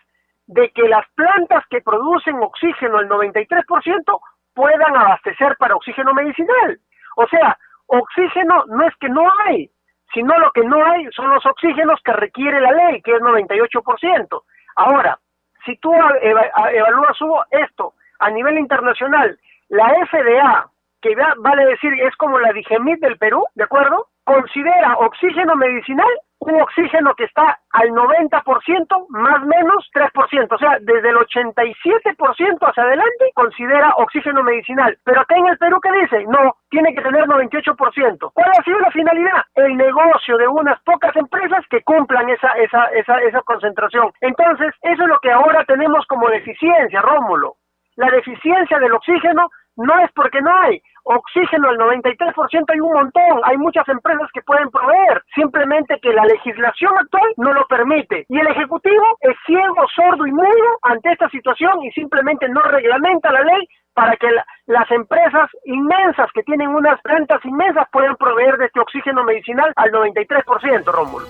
De 0.47 0.69
que 0.71 0.87
las 0.87 1.05
plantas 1.15 1.63
que 1.69 1.81
producen 1.81 2.35
oxígeno 2.41 2.99
el 2.99 3.09
93% 3.09 4.19
puedan 4.53 4.95
abastecer 4.95 5.55
para 5.57 5.75
oxígeno 5.75 6.13
medicinal. 6.13 6.79
O 7.17 7.27
sea, 7.27 7.57
oxígeno 7.87 8.65
no 8.67 8.87
es 8.87 8.95
que 8.97 9.09
no 9.09 9.23
hay, 9.45 9.69
sino 10.13 10.37
lo 10.37 10.51
que 10.51 10.63
no 10.63 10.83
hay 10.85 11.07
son 11.11 11.29
los 11.29 11.45
oxígenos 11.45 11.99
que 12.03 12.13
requiere 12.13 12.61
la 12.61 12.71
ley, 12.71 13.01
que 13.01 13.15
es 13.15 13.21
98%. 13.21 14.43
Ahora, 14.75 15.19
si 15.65 15.77
tú 15.77 15.93
evalúas 15.93 17.17
esto 17.51 17.93
a 18.19 18.29
nivel 18.29 18.57
internacional, 18.57 19.37
la 19.69 19.87
FDA, 20.05 20.69
que 21.01 21.15
vale 21.37 21.65
decir 21.65 21.93
es 22.01 22.15
como 22.17 22.39
la 22.39 22.53
Digemit 22.53 22.99
del 22.99 23.17
Perú, 23.17 23.45
¿de 23.55 23.63
acuerdo? 23.63 24.07
Considera 24.25 24.97
oxígeno 24.97 25.55
medicinal 25.55 26.09
un 26.39 26.61
oxígeno 26.61 27.13
que 27.15 27.25
está 27.25 27.59
al 27.71 27.89
90% 27.89 29.07
más 29.09 29.41
menos 29.45 29.89
3%, 29.93 30.47
o 30.51 30.57
sea, 30.57 30.77
desde 30.81 31.09
el 31.09 31.15
87% 31.15 32.57
hacia 32.61 32.83
adelante 32.83 33.31
considera 33.33 33.93
oxígeno 33.97 34.43
medicinal. 34.43 34.97
Pero 35.03 35.21
acá 35.21 35.35
en 35.35 35.47
el 35.47 35.57
Perú, 35.57 35.79
¿qué 35.81 35.91
dice? 35.91 36.25
No, 36.25 36.55
tiene 36.69 36.93
que 36.93 37.01
tener 37.01 37.25
98%. 37.27 38.31
¿Cuál 38.33 38.51
ha 38.51 38.63
sido 38.63 38.79
la 38.79 38.91
finalidad? 38.91 39.43
El 39.55 39.77
negocio 39.77 40.37
de 40.37 40.47
unas 40.47 40.79
pocas 40.83 41.15
empresas 41.15 41.65
que 41.69 41.81
cumplan 41.81 42.29
esa, 42.29 42.49
esa, 42.53 42.85
esa, 42.95 43.17
esa 43.19 43.41
concentración. 43.41 44.11
Entonces, 44.21 44.73
eso 44.81 45.03
es 45.03 45.09
lo 45.09 45.19
que 45.19 45.31
ahora 45.31 45.63
tenemos 45.65 46.05
como 46.07 46.29
deficiencia, 46.29 47.01
Rómulo. 47.01 47.55
La 47.95 48.11
deficiencia 48.11 48.77
del 48.79 48.93
oxígeno 48.93 49.49
no 49.77 49.99
es 49.99 50.11
porque 50.13 50.41
no 50.41 50.51
hay, 50.61 50.81
Oxígeno, 51.07 51.69
el 51.69 51.77
93% 51.77 52.65
hay 52.67 52.79
un 52.79 52.91
montón, 52.91 53.39
hay 53.43 53.57
muchas 53.57 53.87
empresas 53.87 54.27
que 54.33 54.41
pueden 54.41 54.71
proveer, 54.71 55.21
simplemente 55.35 55.99
que 56.01 56.11
la 56.11 56.25
legislación 56.25 56.97
actual 56.97 57.31
no 57.37 57.53
lo 57.53 57.63
permite. 57.67 58.25
Y 58.27 58.39
el 58.39 58.47
Ejecutivo 58.47 59.05
es 59.21 59.35
ciego, 59.45 59.85
sordo 59.95 60.25
y 60.25 60.31
mudo 60.31 60.79
ante 60.81 61.11
esta 61.11 61.29
situación 61.29 61.83
y 61.83 61.91
simplemente 61.91 62.49
no 62.49 62.61
reglamenta 62.63 63.31
la 63.31 63.41
ley 63.41 63.67
para 63.93 64.17
que 64.17 64.27
las 64.65 64.89
empresas 64.91 65.51
inmensas 65.65 66.27
que 66.33 66.41
tienen 66.41 66.69
unas 66.69 66.99
plantas 67.01 67.39
inmensas 67.45 67.87
puedan 67.91 68.15
proveer 68.15 68.57
de 68.57 68.65
este 68.65 68.79
oxígeno 68.79 69.23
medicinal 69.23 69.71
al 69.75 69.91
93%, 69.91 70.85
Rómulo. 70.85 71.27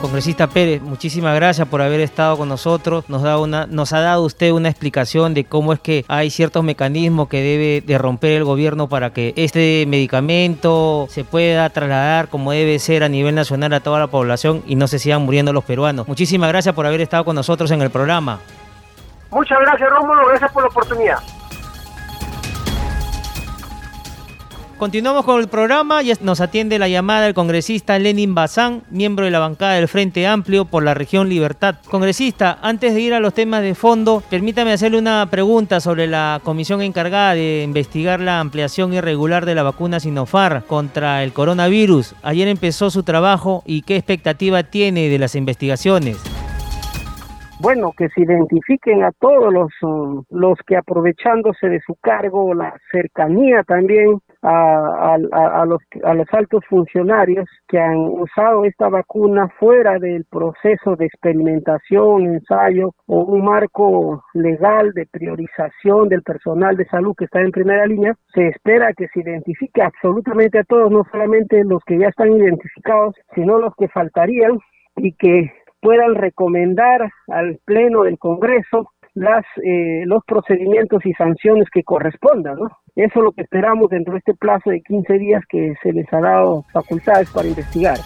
Congresista 0.00 0.46
Pérez, 0.46 0.80
muchísimas 0.80 1.34
gracias 1.34 1.66
por 1.66 1.82
haber 1.82 2.00
estado 2.00 2.36
con 2.36 2.48
nosotros. 2.48 3.04
Nos, 3.08 3.92
ha 3.92 4.00
dado 4.00 4.22
usted 4.24 4.52
una 4.52 4.68
explicación 4.68 5.34
de 5.34 5.44
cómo 5.44 5.72
es 5.72 5.80
que 5.80 6.04
hay 6.08 6.30
ciertos 6.30 6.62
mecanismos 6.62 7.28
que 7.28 7.42
debe 7.42 7.80
de 7.84 7.98
romper 7.98 8.32
el 8.32 8.44
gobierno 8.44 8.88
para 8.88 9.10
que 9.10 9.34
este 9.36 9.84
medicamento 9.88 11.06
se 11.10 11.24
pueda 11.24 11.68
trasladar 11.70 12.28
como 12.28 12.52
debe 12.52 12.78
ser 12.78 13.02
a 13.02 13.08
nivel 13.08 13.34
nacional 13.34 13.72
a 13.72 13.80
toda 13.80 13.98
la 13.98 14.06
población 14.06 14.62
y 14.66 14.76
no 14.76 14.86
se 14.86 14.98
sigan 14.98 15.22
muriendo 15.22 15.52
los 15.52 15.64
peruanos. 15.64 16.06
Muchísimas 16.06 16.48
gracias 16.48 16.74
por 16.74 16.86
haber 16.86 17.00
estado 17.00 17.24
con 17.24 17.34
nosotros 17.34 17.70
en 17.72 17.82
el 17.82 17.90
programa. 17.90 18.38
Muchas 19.30 19.58
gracias 19.60 19.90
Rómulo, 19.90 20.26
gracias 20.28 20.52
por 20.52 20.62
la 20.62 20.68
oportunidad. 20.68 21.18
Continuamos 24.78 25.24
con 25.24 25.40
el 25.40 25.48
programa 25.48 26.04
y 26.04 26.12
nos 26.22 26.40
atiende 26.40 26.78
la 26.78 26.86
llamada 26.86 27.26
el 27.26 27.34
congresista 27.34 27.98
Lenin 27.98 28.36
Bazán, 28.36 28.82
miembro 28.90 29.24
de 29.24 29.32
la 29.32 29.40
bancada 29.40 29.74
del 29.74 29.88
Frente 29.88 30.24
Amplio 30.24 30.66
por 30.66 30.84
la 30.84 30.94
región 30.94 31.28
Libertad. 31.28 31.74
Congresista, 31.90 32.58
antes 32.62 32.94
de 32.94 33.00
ir 33.00 33.12
a 33.12 33.18
los 33.18 33.34
temas 33.34 33.62
de 33.62 33.74
fondo, 33.74 34.22
permítame 34.30 34.72
hacerle 34.72 34.98
una 34.98 35.26
pregunta 35.28 35.80
sobre 35.80 36.06
la 36.06 36.40
comisión 36.44 36.80
encargada 36.80 37.34
de 37.34 37.64
investigar 37.64 38.20
la 38.20 38.38
ampliación 38.38 38.94
irregular 38.94 39.46
de 39.46 39.56
la 39.56 39.64
vacuna 39.64 39.98
Sinofar 39.98 40.62
contra 40.68 41.24
el 41.24 41.32
coronavirus. 41.32 42.14
Ayer 42.22 42.46
empezó 42.46 42.88
su 42.90 43.02
trabajo 43.02 43.64
y 43.66 43.82
qué 43.82 43.96
expectativa 43.96 44.62
tiene 44.62 45.08
de 45.08 45.18
las 45.18 45.34
investigaciones 45.34 46.18
bueno, 47.60 47.92
que 47.96 48.08
se 48.10 48.22
identifiquen 48.22 49.02
a 49.02 49.10
todos 49.10 49.52
los, 49.52 49.72
um, 49.82 50.22
los 50.30 50.56
que 50.64 50.76
aprovechándose 50.76 51.68
de 51.68 51.80
su 51.84 51.96
cargo, 51.96 52.54
la 52.54 52.72
cercanía 52.92 53.64
también 53.64 54.20
a, 54.42 55.16
los, 55.66 55.80
a 56.04 56.14
los 56.14 56.26
altos 56.32 56.64
funcionarios 56.68 57.48
que 57.66 57.78
han 57.78 57.96
usado 57.96 58.64
esta 58.64 58.88
vacuna 58.88 59.48
fuera 59.58 59.98
del 59.98 60.24
proceso 60.24 60.96
de 60.96 61.06
experimentación, 61.06 62.34
ensayo 62.34 62.94
o 63.06 63.24
un 63.24 63.44
marco 63.44 64.22
legal 64.34 64.92
de 64.92 65.06
priorización 65.06 66.08
del 66.08 66.22
personal 66.22 66.76
de 66.76 66.86
salud 66.86 67.14
que 67.16 67.24
está 67.24 67.40
en 67.40 67.50
primera 67.50 67.86
línea, 67.86 68.14
se 68.32 68.48
espera 68.48 68.92
que 68.92 69.08
se 69.08 69.20
identifique 69.20 69.82
absolutamente 69.82 70.58
a 70.58 70.64
todos, 70.64 70.90
no 70.90 71.04
solamente 71.10 71.64
los 71.64 71.82
que 71.84 71.98
ya 71.98 72.08
están 72.08 72.32
identificados, 72.32 73.16
sino 73.34 73.58
los 73.58 73.74
que 73.76 73.88
faltarían 73.88 74.58
y 74.96 75.12
que 75.12 75.52
puedan 75.80 76.14
recomendar 76.14 77.10
al 77.28 77.58
Pleno 77.64 78.02
del 78.02 78.18
Congreso 78.18 78.90
las, 79.18 79.44
eh, 79.64 80.04
los 80.06 80.24
procedimientos 80.24 81.04
y 81.04 81.12
sanciones 81.14 81.68
que 81.72 81.82
correspondan, 81.82 82.56
¿no? 82.56 82.68
Eso 82.96 83.18
es 83.18 83.24
lo 83.24 83.32
que 83.32 83.42
esperamos 83.42 83.90
dentro 83.90 84.14
de 84.14 84.18
este 84.18 84.34
plazo 84.34 84.70
de 84.70 84.80
15 84.80 85.18
días 85.18 85.42
que 85.48 85.74
se 85.82 85.92
les 85.92 86.12
ha 86.12 86.20
dado 86.20 86.64
facultades 86.72 87.30
para 87.30 87.48
investigar. 87.48 87.98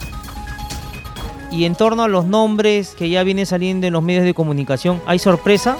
Y 1.51 1.66
en 1.66 1.75
torno 1.75 2.03
a 2.03 2.09
los 2.09 2.27
nombres 2.27 2.94
que 2.94 3.11
ya 3.11 3.25
vienen 3.25 3.46
saliendo 3.46 3.87
en 3.87 3.92
los 3.92 4.03
medios 4.03 4.25
de 4.25 4.35
comunicación, 4.35 5.01
¿hay 5.07 5.18
sorpresa? 5.18 5.77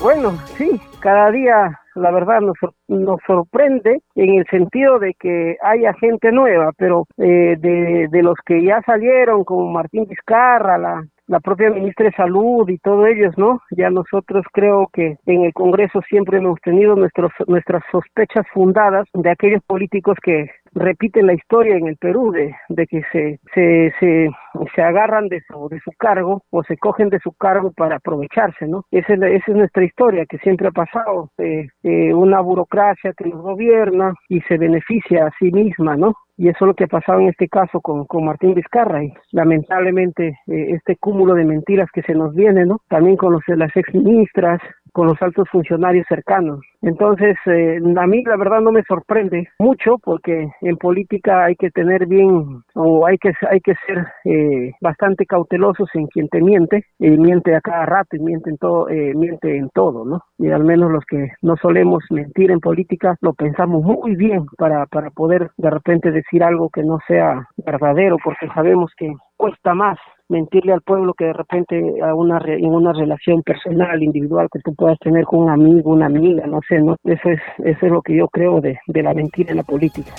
Bueno, 0.00 0.32
sí, 0.56 0.80
cada 1.00 1.30
día 1.30 1.78
la 1.96 2.10
verdad 2.12 2.40
nos, 2.40 2.56
nos 2.88 3.20
sorprende 3.26 4.00
en 4.14 4.38
el 4.38 4.46
sentido 4.46 4.98
de 4.98 5.14
que 5.14 5.56
haya 5.62 5.92
gente 5.94 6.30
nueva, 6.30 6.70
pero 6.76 7.06
eh, 7.18 7.56
de, 7.58 8.08
de 8.08 8.22
los 8.22 8.36
que 8.46 8.62
ya 8.62 8.80
salieron, 8.82 9.44
como 9.44 9.70
Martín 9.70 10.06
Vizcarra, 10.08 10.78
la, 10.78 11.04
la 11.30 11.38
propia 11.38 11.70
ministra 11.70 12.06
de 12.06 12.16
Salud 12.16 12.68
y 12.68 12.76
todos 12.78 13.06
ellos, 13.06 13.32
¿no? 13.38 13.60
Ya 13.70 13.88
nosotros 13.88 14.44
creo 14.52 14.88
que 14.92 15.16
en 15.26 15.44
el 15.44 15.52
Congreso 15.52 16.00
siempre 16.08 16.38
hemos 16.38 16.60
tenido 16.60 16.96
nuestros, 16.96 17.30
nuestras 17.46 17.84
sospechas 17.92 18.44
fundadas 18.52 19.06
de 19.14 19.30
aquellos 19.30 19.62
políticos 19.62 20.18
que 20.24 20.50
repiten 20.72 21.28
la 21.28 21.34
historia 21.34 21.76
en 21.76 21.86
el 21.86 21.96
Perú 21.98 22.32
de, 22.32 22.52
que 22.88 23.02
se, 23.12 23.38
se, 23.54 23.92
se, 24.00 24.30
se 24.74 24.82
agarran 24.82 25.28
de 25.28 25.40
su, 25.42 25.68
de 25.68 25.78
su 25.84 25.92
cargo 25.92 26.42
o 26.50 26.64
se 26.64 26.76
cogen 26.76 27.10
de 27.10 27.20
su 27.20 27.30
cargo 27.32 27.70
para 27.76 27.96
aprovecharse, 27.96 28.66
¿no? 28.66 28.84
Esa 28.90 29.14
es, 29.14 29.22
esa 29.22 29.52
es 29.52 29.56
nuestra 29.56 29.84
historia 29.84 30.26
que 30.26 30.38
siempre 30.38 30.66
ha 30.66 30.72
pasado, 30.72 31.30
eh, 31.38 31.68
eh, 31.84 32.12
una 32.12 32.40
burocracia 32.40 33.12
que 33.16 33.28
nos 33.28 33.40
gobierna 33.40 34.14
y 34.28 34.40
se 34.42 34.58
beneficia 34.58 35.26
a 35.26 35.32
sí 35.38 35.52
misma, 35.52 35.96
¿no? 35.96 36.14
Y 36.40 36.48
eso 36.48 36.64
es 36.64 36.68
lo 36.68 36.74
que 36.74 36.84
ha 36.84 36.86
pasado 36.86 37.20
en 37.20 37.28
este 37.28 37.48
caso 37.48 37.82
con, 37.82 38.06
con 38.06 38.24
Martín 38.24 38.54
Vizcarra 38.54 39.04
y 39.04 39.12
lamentablemente 39.30 40.38
eh, 40.46 40.70
este 40.70 40.96
cúmulo 40.96 41.34
de 41.34 41.44
mentiras 41.44 41.90
que 41.92 42.00
se 42.00 42.14
nos 42.14 42.34
viene, 42.34 42.64
¿no? 42.64 42.80
También 42.88 43.18
con 43.18 43.34
los, 43.34 43.42
las 43.46 43.76
exministras, 43.76 44.58
con 44.92 45.06
los 45.06 45.20
altos 45.22 45.48
funcionarios 45.50 46.06
cercanos. 46.08 46.60
Entonces, 46.82 47.36
eh, 47.46 47.78
a 47.96 48.06
mí 48.06 48.22
la 48.24 48.36
verdad 48.36 48.60
no 48.60 48.72
me 48.72 48.82
sorprende 48.84 49.48
mucho 49.58 49.98
porque 49.98 50.50
en 50.62 50.76
política 50.76 51.44
hay 51.44 51.56
que 51.56 51.70
tener 51.70 52.06
bien 52.06 52.62
o 52.74 53.06
hay 53.06 53.18
que 53.18 53.32
hay 53.50 53.60
que 53.60 53.74
ser 53.86 54.06
eh, 54.24 54.72
bastante 54.80 55.26
cautelosos 55.26 55.88
en 55.94 56.06
quien 56.06 56.28
te 56.28 56.40
miente 56.40 56.86
y 56.98 57.10
miente 57.10 57.54
a 57.54 57.60
cada 57.60 57.84
rato 57.84 58.16
y 58.16 58.20
miente 58.20 58.50
en 58.50 58.56
todo 58.56 58.88
eh, 58.88 59.12
miente 59.14 59.56
en 59.56 59.68
todo, 59.70 60.04
¿no? 60.04 60.22
Y 60.38 60.50
al 60.50 60.64
menos 60.64 60.90
los 60.90 61.04
que 61.04 61.32
no 61.42 61.56
solemos 61.56 62.02
mentir 62.10 62.50
en 62.50 62.60
política 62.60 63.16
lo 63.20 63.34
pensamos 63.34 63.82
muy 63.82 64.16
bien 64.16 64.46
para 64.56 64.86
para 64.86 65.10
poder 65.10 65.50
de 65.58 65.70
repente 65.70 66.10
decir 66.10 66.42
algo 66.42 66.70
que 66.70 66.82
no 66.82 66.98
sea 67.06 67.46
verdadero 67.58 68.16
porque 68.24 68.48
sabemos 68.54 68.90
que 68.96 69.12
cuesta 69.36 69.74
más 69.74 69.98
mentirle 70.30 70.72
al 70.72 70.80
pueblo 70.80 71.12
que 71.12 71.26
de 71.26 71.32
repente 71.32 71.76
a 72.02 72.14
una 72.14 72.40
en 72.46 72.72
una 72.72 72.92
relación 72.92 73.42
personal, 73.42 74.02
individual 74.02 74.48
que 74.50 74.60
tú 74.60 74.74
puedas 74.74 74.98
tener 75.00 75.24
con 75.24 75.40
un 75.40 75.50
amigo, 75.50 75.90
una 75.90 76.06
amiga, 76.06 76.46
no 76.46 76.60
sé, 76.66 76.80
no 76.80 76.96
eso 77.04 77.28
es 77.28 77.40
eso 77.58 77.86
es 77.86 77.92
lo 77.92 78.00
que 78.00 78.16
yo 78.16 78.28
creo 78.28 78.60
de, 78.60 78.78
de 78.86 79.02
la 79.02 79.12
mentira 79.12 79.50
en 79.50 79.58
la 79.58 79.62
política. 79.64 80.12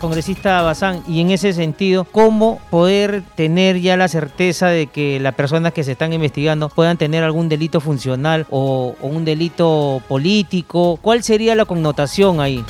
Congresista 0.00 0.60
Bazán, 0.60 1.00
y 1.08 1.22
en 1.22 1.30
ese 1.30 1.54
sentido, 1.54 2.04
¿cómo 2.04 2.58
poder 2.70 3.22
tener 3.36 3.80
ya 3.80 3.96
la 3.96 4.08
certeza 4.08 4.68
de 4.68 4.86
que 4.86 5.18
las 5.18 5.34
personas 5.34 5.72
que 5.72 5.82
se 5.82 5.92
están 5.92 6.12
investigando 6.12 6.68
puedan 6.68 6.98
tener 6.98 7.24
algún 7.24 7.48
delito 7.48 7.80
funcional 7.80 8.44
o, 8.50 8.94
o 9.00 9.06
un 9.06 9.24
delito 9.24 10.02
político? 10.06 10.98
¿Cuál 11.00 11.22
sería 11.22 11.54
la 11.54 11.64
connotación 11.64 12.40
ahí? 12.40 12.62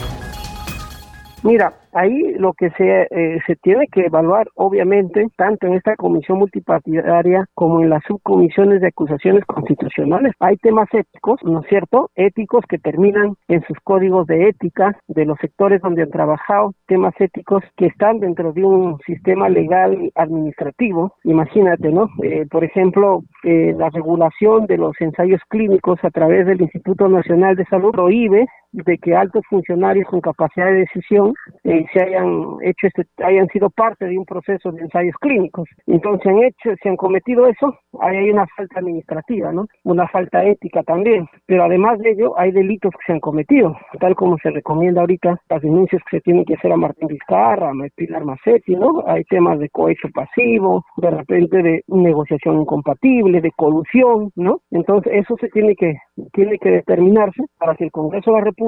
Mira, 1.42 1.74
ahí 1.94 2.35
lo 2.35 2.52
que 2.52 2.70
se, 2.70 3.09
eh, 3.11 3.38
se 3.46 3.57
tiene 3.57 3.87
que 3.88 4.07
evaluar, 4.07 4.48
obviamente, 4.54 5.26
tanto 5.37 5.66
en 5.66 5.74
esta 5.74 5.96
comisión 5.96 6.38
multipartidaria 6.38 7.46
como 7.54 7.80
en 7.83 7.90
las 7.90 8.02
subcomisiones 8.04 8.80
de 8.80 8.88
acusaciones 8.88 9.44
constitucionales, 9.46 10.33
hay 10.40 10.57
temas 10.59 10.88
éticos, 10.92 11.40
¿no 11.44 11.61
es 11.61 11.68
cierto? 11.68 12.11
Éticos 12.14 12.64
que 12.68 12.78
terminan 12.78 13.35
en 13.48 13.62
sus 13.62 13.78
códigos 13.83 14.26
de 14.26 14.48
ética 14.48 14.96
de 15.09 15.24
los 15.24 15.38
sectores 15.38 15.80
donde 15.80 16.02
han 16.02 16.11
trabajado, 16.11 16.74
temas 16.87 17.14
éticos 17.18 17.62
que 17.76 17.87
están 17.87 18.20
dentro 18.20 18.52
de 18.52 18.64
un 18.64 18.98
sistema 19.07 19.48
legal 19.48 20.11
administrativo. 20.14 21.14
Imagínate, 21.24 21.90
¿no? 21.90 22.09
Eh, 22.22 22.46
por 22.50 22.64
ejemplo, 22.64 23.22
eh, 23.44 23.74
la 23.76 23.90
regulación 23.90 24.66
de 24.66 24.78
los 24.78 25.00
ensayos 25.00 25.40
clínicos 25.48 25.98
a 26.02 26.11
través 26.11 26.46
del 26.46 26.61
Instituto 26.61 27.09
Nacional 27.09 27.57
de 27.57 27.64
Salud 27.66 27.92
prohíbe 27.92 28.46
de 28.75 28.99
que 28.99 29.15
altos 29.15 29.43
funcionarios 29.49 30.07
con 30.09 30.21
capacidad 30.21 30.67
de 30.67 30.81
decisión 30.81 31.33
eh, 31.63 31.87
se 31.93 32.03
hayan 32.03 32.57
hecho 32.63 32.89
este, 32.89 33.07
hayan 33.25 33.47
sido 33.49 33.71
parte 33.71 34.07
de 34.07 34.19
un 34.19 34.25
proceso 34.25 34.73
de 34.73 34.83
ensayos 34.83 35.15
clínicos. 35.21 35.69
Entonces 35.87 36.27
han 36.27 36.43
hecho, 36.43 36.71
se 36.83 36.89
han 36.89 36.97
cometido 36.97 37.47
eso, 37.47 37.79
ahí 38.01 38.17
hay 38.17 38.31
una 38.31 38.47
falta 38.57 38.81
administrativa, 38.81 39.53
¿no? 39.53 39.67
Una 39.85 40.09
falta 40.09 40.45
ética 40.45 40.83
también. 40.83 41.27
Pero 41.47 41.65
además 41.65 41.99
de 42.01 42.11
ello, 42.11 42.39
hay 42.39 42.51
delitos 42.51 42.93
que 42.93 43.07
se 43.07 43.13
han 43.13 43.21
cometido, 43.21 43.77
tal 44.01 44.17
como 44.17 44.37
se 44.39 44.51
recomienda 44.51 45.03
ahorita 45.03 45.41
las 45.49 45.63
denuncias 45.63 46.03
que 46.11 46.19
se 46.19 46.23
tienen 46.23 46.45
que 46.45 46.55
hacer 46.55 46.73
a 46.73 46.77
Martín 46.77 47.09
Vizcarra, 47.09 47.71
a 47.71 47.75
Pilar 47.95 48.25
Macetti, 48.25 48.75
¿no? 48.75 49.05
Hay 49.07 49.23
temas 49.25 49.59
de 49.61 49.69
cohecho 49.69 50.09
pasivo, 50.13 50.85
de 50.97 51.11
repente 51.11 51.63
de 51.63 51.83
negociación 51.89 52.61
incompatible, 52.61 53.41
de 53.41 53.53
colusión, 53.53 54.31
¿no? 54.35 54.59
Entonces 54.71 55.13
eso 55.15 55.37
se 55.41 55.49
tiene 55.49 55.77
que 55.77 55.95
tiene 56.33 56.59
que 56.59 56.71
determinarse 56.71 57.45
para 57.59 57.75
que 57.75 57.85
el 57.85 57.91
Congreso 57.91 58.31
de 58.31 58.39
la 58.39 58.45
República 58.45 58.63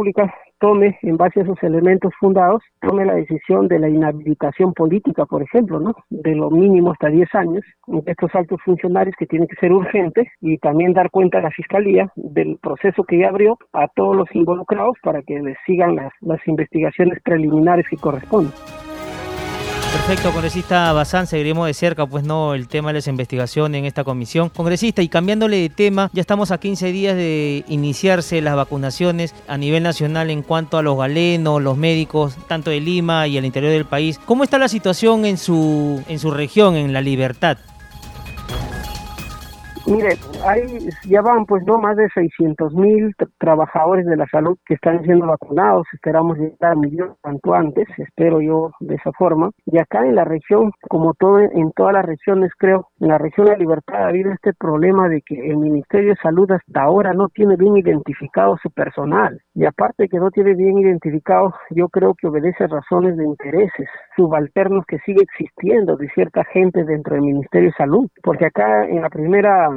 tome, 0.59 0.99
en 1.03 1.17
base 1.17 1.41
a 1.41 1.43
esos 1.43 1.63
elementos 1.63 2.13
fundados, 2.19 2.63
tome 2.81 3.05
la 3.05 3.15
decisión 3.15 3.69
de 3.69 3.79
la 3.79 3.89
inhabilitación 3.89 4.73
política, 4.73 5.27
por 5.27 5.43
ejemplo, 5.43 5.81
¿no? 5.81 5.95
De 6.09 6.35
lo 6.35 6.51
mínimo 6.51 6.93
hasta 6.93 7.09
10 7.09 7.35
años, 7.35 7.65
estos 8.07 8.35
altos 8.35 8.61
funcionarios 8.65 9.15
que 9.19 9.27
tienen 9.27 9.49
que 9.49 9.57
ser 9.57 9.73
urgentes 9.73 10.29
y 10.41 10.59
también 10.59 10.93
dar 10.93 11.11
cuenta 11.11 11.39
a 11.39 11.43
la 11.43 11.51
Fiscalía 11.51 12.11
del 12.17 12.59
proceso 12.59 13.05
que 13.05 13.19
ya 13.19 13.29
abrió 13.29 13.59
a 13.73 13.89
todos 13.89 14.17
los 14.17 14.35
involucrados 14.35 14.97
para 15.03 15.23
que 15.23 15.41
les 15.41 15.57
sigan 15.67 15.97
las, 15.97 16.13
las 16.21 16.41
investigaciones 16.47 17.21
preliminares 17.23 17.87
que 17.89 17.97
corresponden. 17.97 18.53
Perfecto, 19.93 20.31
congresista 20.33 20.93
Bazán, 20.93 21.27
seguiremos 21.27 21.67
de 21.67 21.75
cerca, 21.75 22.07
pues 22.07 22.23
no, 22.23 22.55
el 22.55 22.69
tema 22.69 22.91
de 22.91 22.95
las 22.95 23.09
investigaciones 23.09 23.79
en 23.79 23.87
esta 23.87 24.05
comisión. 24.05 24.51
Congresista, 24.51 25.03
y 25.03 25.09
cambiándole 25.09 25.57
de 25.57 25.69
tema, 25.69 26.11
ya 26.13 26.21
estamos 26.21 26.51
a 26.51 26.59
15 26.59 26.93
días 26.93 27.17
de 27.17 27.65
iniciarse 27.67 28.41
las 28.41 28.55
vacunaciones 28.55 29.35
a 29.49 29.59
nivel 29.59 29.83
nacional 29.83 30.31
en 30.31 30.43
cuanto 30.43 30.79
a 30.79 30.83
los 30.83 30.97
galenos, 30.97 31.61
los 31.61 31.77
médicos, 31.77 32.37
tanto 32.47 32.71
de 32.71 32.81
Lima 32.81 33.27
y 33.27 33.37
el 33.37 33.45
interior 33.45 33.73
del 33.73 33.85
país. 33.85 34.21
¿Cómo 34.25 34.45
está 34.45 34.59
la 34.59 34.69
situación 34.69 35.25
en 35.25 35.39
su, 35.39 36.03
en 36.09 36.19
su 36.19 36.31
región, 36.31 36.77
en 36.77 36.93
La 36.93 37.01
Libertad? 37.01 37.59
Mire, 39.89 40.17
hay, 40.45 40.89
ya 41.09 41.23
van 41.23 41.47
pues 41.47 41.63
no 41.65 41.79
más 41.79 41.97
de 41.97 42.09
600 42.09 42.75
mil 42.75 43.15
trabajadores 43.39 44.05
de 44.07 44.17
la 44.17 44.27
salud 44.27 44.59
que 44.67 44.75
están 44.75 45.05
siendo 45.05 45.27
vacunados, 45.27 45.87
esperamos 45.93 46.39
llegar 46.39 46.73
a 46.73 46.75
millón 46.75 47.15
cuanto 47.21 47.55
antes, 47.55 47.87
espero 47.97 48.41
yo 48.41 48.73
de 48.81 48.97
esa 48.97 49.13
forma. 49.13 49.51
Y 49.65 49.79
acá 49.79 50.05
en 50.05 50.17
la 50.17 50.25
región, 50.25 50.73
como 50.89 51.15
todo 51.15 51.39
en 51.39 51.71
todas 51.71 51.93
las 51.93 52.05
regiones 52.05 52.51
creo, 52.59 52.89
en 52.99 53.09
la 53.09 53.19
región 53.19 53.47
de 53.47 53.53
la 53.53 53.59
Libertad 53.59 54.03
ha 54.03 54.09
habido 54.09 54.33
este 54.33 54.55
problema 54.55 55.09
de 55.09 55.23
que 55.23 55.35
el 55.35 55.57
Ministerio 55.57 56.11
de 56.11 56.21
Salud 56.21 56.51
hasta 56.51 56.83
ahora 56.83 57.13
no 57.13 57.29
tiene 57.29 57.55
bien 57.55 57.77
identificado 57.77 58.57
su 58.61 58.71
personal. 58.71 59.41
Y 59.57 59.65
aparte 59.65 60.07
que 60.11 60.19
no 60.19 60.31
tiene 60.31 60.55
bien 60.55 60.77
identificado, 60.77 61.55
yo 61.71 61.89
creo 61.89 62.15
que 62.15 62.27
obedece 62.27 62.67
razones 62.67 63.17
de 63.17 63.25
intereses 63.25 63.89
subalternos 64.15 64.85
que 64.87 64.99
sigue 64.99 65.23
existiendo 65.23 65.97
de 65.97 66.11
cierta 66.11 66.45
gente 66.45 66.85
dentro 66.85 67.15
del 67.15 67.25
Ministerio 67.25 67.71
de 67.71 67.77
Salud. 67.77 68.07
Porque 68.23 68.45
acá 68.45 68.85
en 68.87 69.01
la 69.01 69.09
primera 69.09 69.71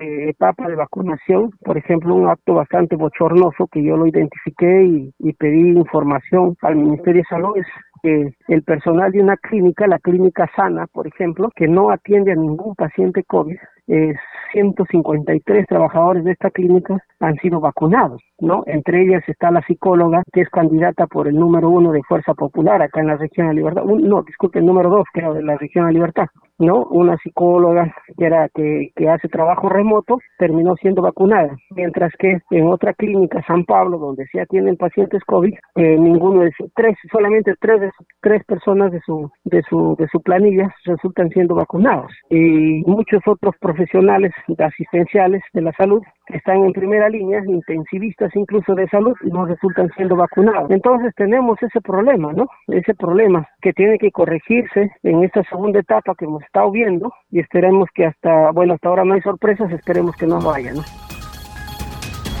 eh, 0.00 0.30
etapa 0.30 0.66
de 0.66 0.76
vacunación, 0.76 1.50
por 1.62 1.76
ejemplo, 1.76 2.14
un 2.14 2.26
acto 2.26 2.54
bastante 2.54 2.96
bochornoso 2.96 3.66
que 3.70 3.84
yo 3.84 3.98
lo 3.98 4.06
identifiqué 4.06 4.84
y, 4.84 5.12
y 5.18 5.34
pedí 5.34 5.76
información 5.76 6.56
al 6.62 6.76
Ministerio 6.76 7.20
de 7.20 7.28
Salud 7.28 7.52
es 7.58 7.66
que 8.02 8.30
el 8.48 8.62
personal 8.62 9.12
de 9.12 9.20
una 9.20 9.36
clínica, 9.36 9.86
la 9.86 9.98
clínica 9.98 10.50
Sana, 10.56 10.86
por 10.86 11.06
ejemplo, 11.06 11.50
que 11.54 11.68
no 11.68 11.90
atiende 11.90 12.32
a 12.32 12.36
ningún 12.36 12.74
paciente 12.74 13.24
COVID, 13.24 13.58
eh, 13.88 14.14
153 14.52 15.66
trabajadores 15.66 16.24
de 16.24 16.32
esta 16.32 16.50
clínica 16.50 16.98
han 17.20 17.36
sido 17.36 17.60
vacunados, 17.60 18.22
¿no? 18.38 18.62
Entre 18.66 19.02
ellas 19.02 19.22
está 19.28 19.50
la 19.50 19.62
psicóloga 19.62 20.22
que 20.32 20.42
es 20.42 20.48
candidata 20.48 21.06
por 21.06 21.28
el 21.28 21.36
número 21.36 21.68
uno 21.68 21.92
de 21.92 22.02
Fuerza 22.02 22.34
Popular 22.34 22.82
acá 22.82 23.00
en 23.00 23.08
la 23.08 23.16
región 23.16 23.48
de 23.48 23.54
Libertad, 23.54 23.84
no, 23.84 24.22
disculpe, 24.22 24.58
el 24.58 24.66
número 24.66 24.90
dos 24.90 25.06
creo 25.12 25.34
de 25.34 25.42
la 25.42 25.56
región 25.56 25.86
de 25.86 25.92
Libertad, 25.92 26.26
¿no? 26.58 26.84
Una 26.84 27.16
psicóloga 27.18 27.94
que 28.16 28.24
era 28.24 28.48
que, 28.48 28.92
hace 29.08 29.28
trabajo 29.28 29.68
remoto 29.68 30.18
terminó 30.38 30.74
siendo 30.76 31.00
vacunada, 31.00 31.56
mientras 31.70 32.12
que 32.18 32.38
en 32.50 32.66
otra 32.66 32.92
clínica 32.92 33.42
San 33.46 33.64
Pablo 33.64 33.98
donde 33.98 34.26
se 34.26 34.40
atienden 34.40 34.76
pacientes 34.76 35.22
COVID, 35.24 35.54
eh, 35.76 35.96
ninguno 35.98 36.42
de 36.42 36.52
tres, 36.74 36.96
solamente 37.10 37.54
tres 37.60 37.92
tres 38.20 38.44
personas 38.44 38.92
de 38.92 39.00
su 39.00 39.30
de 39.44 39.62
su 39.62 39.96
de 39.98 40.08
su 40.08 40.20
planilla 40.20 40.74
resultan 40.84 41.30
siendo 41.30 41.54
vacunados 41.54 42.12
y 42.28 42.82
muchos 42.86 43.22
otros 43.26 43.54
profesionales 43.60 44.32
asistenciales 44.58 45.42
de 45.52 45.62
la 45.62 45.72
salud 45.72 46.02
están 46.28 46.64
en 46.64 46.72
primera 46.72 47.08
línea, 47.08 47.42
intensivistas 47.46 48.34
incluso 48.36 48.74
de 48.74 48.88
salud, 48.88 49.14
no 49.22 49.46
resultan 49.46 49.90
siendo 49.96 50.16
vacunados. 50.16 50.70
Entonces 50.70 51.14
tenemos 51.16 51.62
ese 51.62 51.80
problema, 51.80 52.32
¿no? 52.32 52.46
Ese 52.66 52.94
problema 52.94 53.48
que 53.62 53.72
tiene 53.72 53.98
que 53.98 54.10
corregirse 54.10 54.90
en 55.02 55.24
esta 55.24 55.42
segunda 55.44 55.80
etapa 55.80 56.14
que 56.16 56.26
hemos 56.26 56.42
estado 56.48 56.70
viendo 56.70 57.12
y 57.30 57.40
esperemos 57.40 57.88
que 57.94 58.06
hasta, 58.06 58.50
bueno, 58.50 58.74
hasta 58.74 58.88
ahora 58.88 59.04
no 59.04 59.14
hay 59.14 59.20
sorpresas, 59.20 59.70
esperemos 59.70 60.16
que 60.16 60.26
no 60.26 60.40
vaya, 60.40 60.72
¿no? 60.72 60.82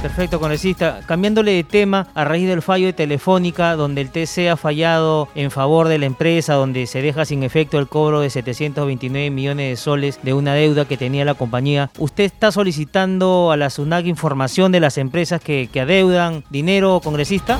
Perfecto, 0.02 0.38
congresista. 0.38 1.00
Cambiándole 1.06 1.52
de 1.52 1.64
tema, 1.64 2.06
a 2.14 2.24
raíz 2.24 2.48
del 2.48 2.62
fallo 2.62 2.86
de 2.86 2.92
Telefónica, 2.92 3.74
donde 3.74 4.00
el 4.00 4.10
TC 4.10 4.48
ha 4.48 4.56
fallado 4.56 5.28
en 5.34 5.50
favor 5.50 5.88
de 5.88 5.98
la 5.98 6.06
empresa, 6.06 6.54
donde 6.54 6.86
se 6.86 7.02
deja 7.02 7.24
sin 7.24 7.42
efecto 7.42 7.80
el 7.80 7.88
cobro 7.88 8.20
de 8.20 8.30
729 8.30 9.30
millones 9.30 9.70
de 9.70 9.76
soles 9.76 10.20
de 10.22 10.34
una 10.34 10.54
deuda 10.54 10.84
que 10.84 10.96
tenía 10.96 11.24
la 11.24 11.34
compañía, 11.34 11.90
¿usted 11.98 12.24
está 12.24 12.52
solicitando 12.52 13.50
a 13.50 13.56
la 13.56 13.70
SUNAC 13.70 14.06
información 14.06 14.70
de 14.70 14.80
las 14.80 14.98
empresas 14.98 15.40
que 15.40 15.68
adeudan 15.74 16.44
dinero, 16.48 17.00
congresista? 17.02 17.58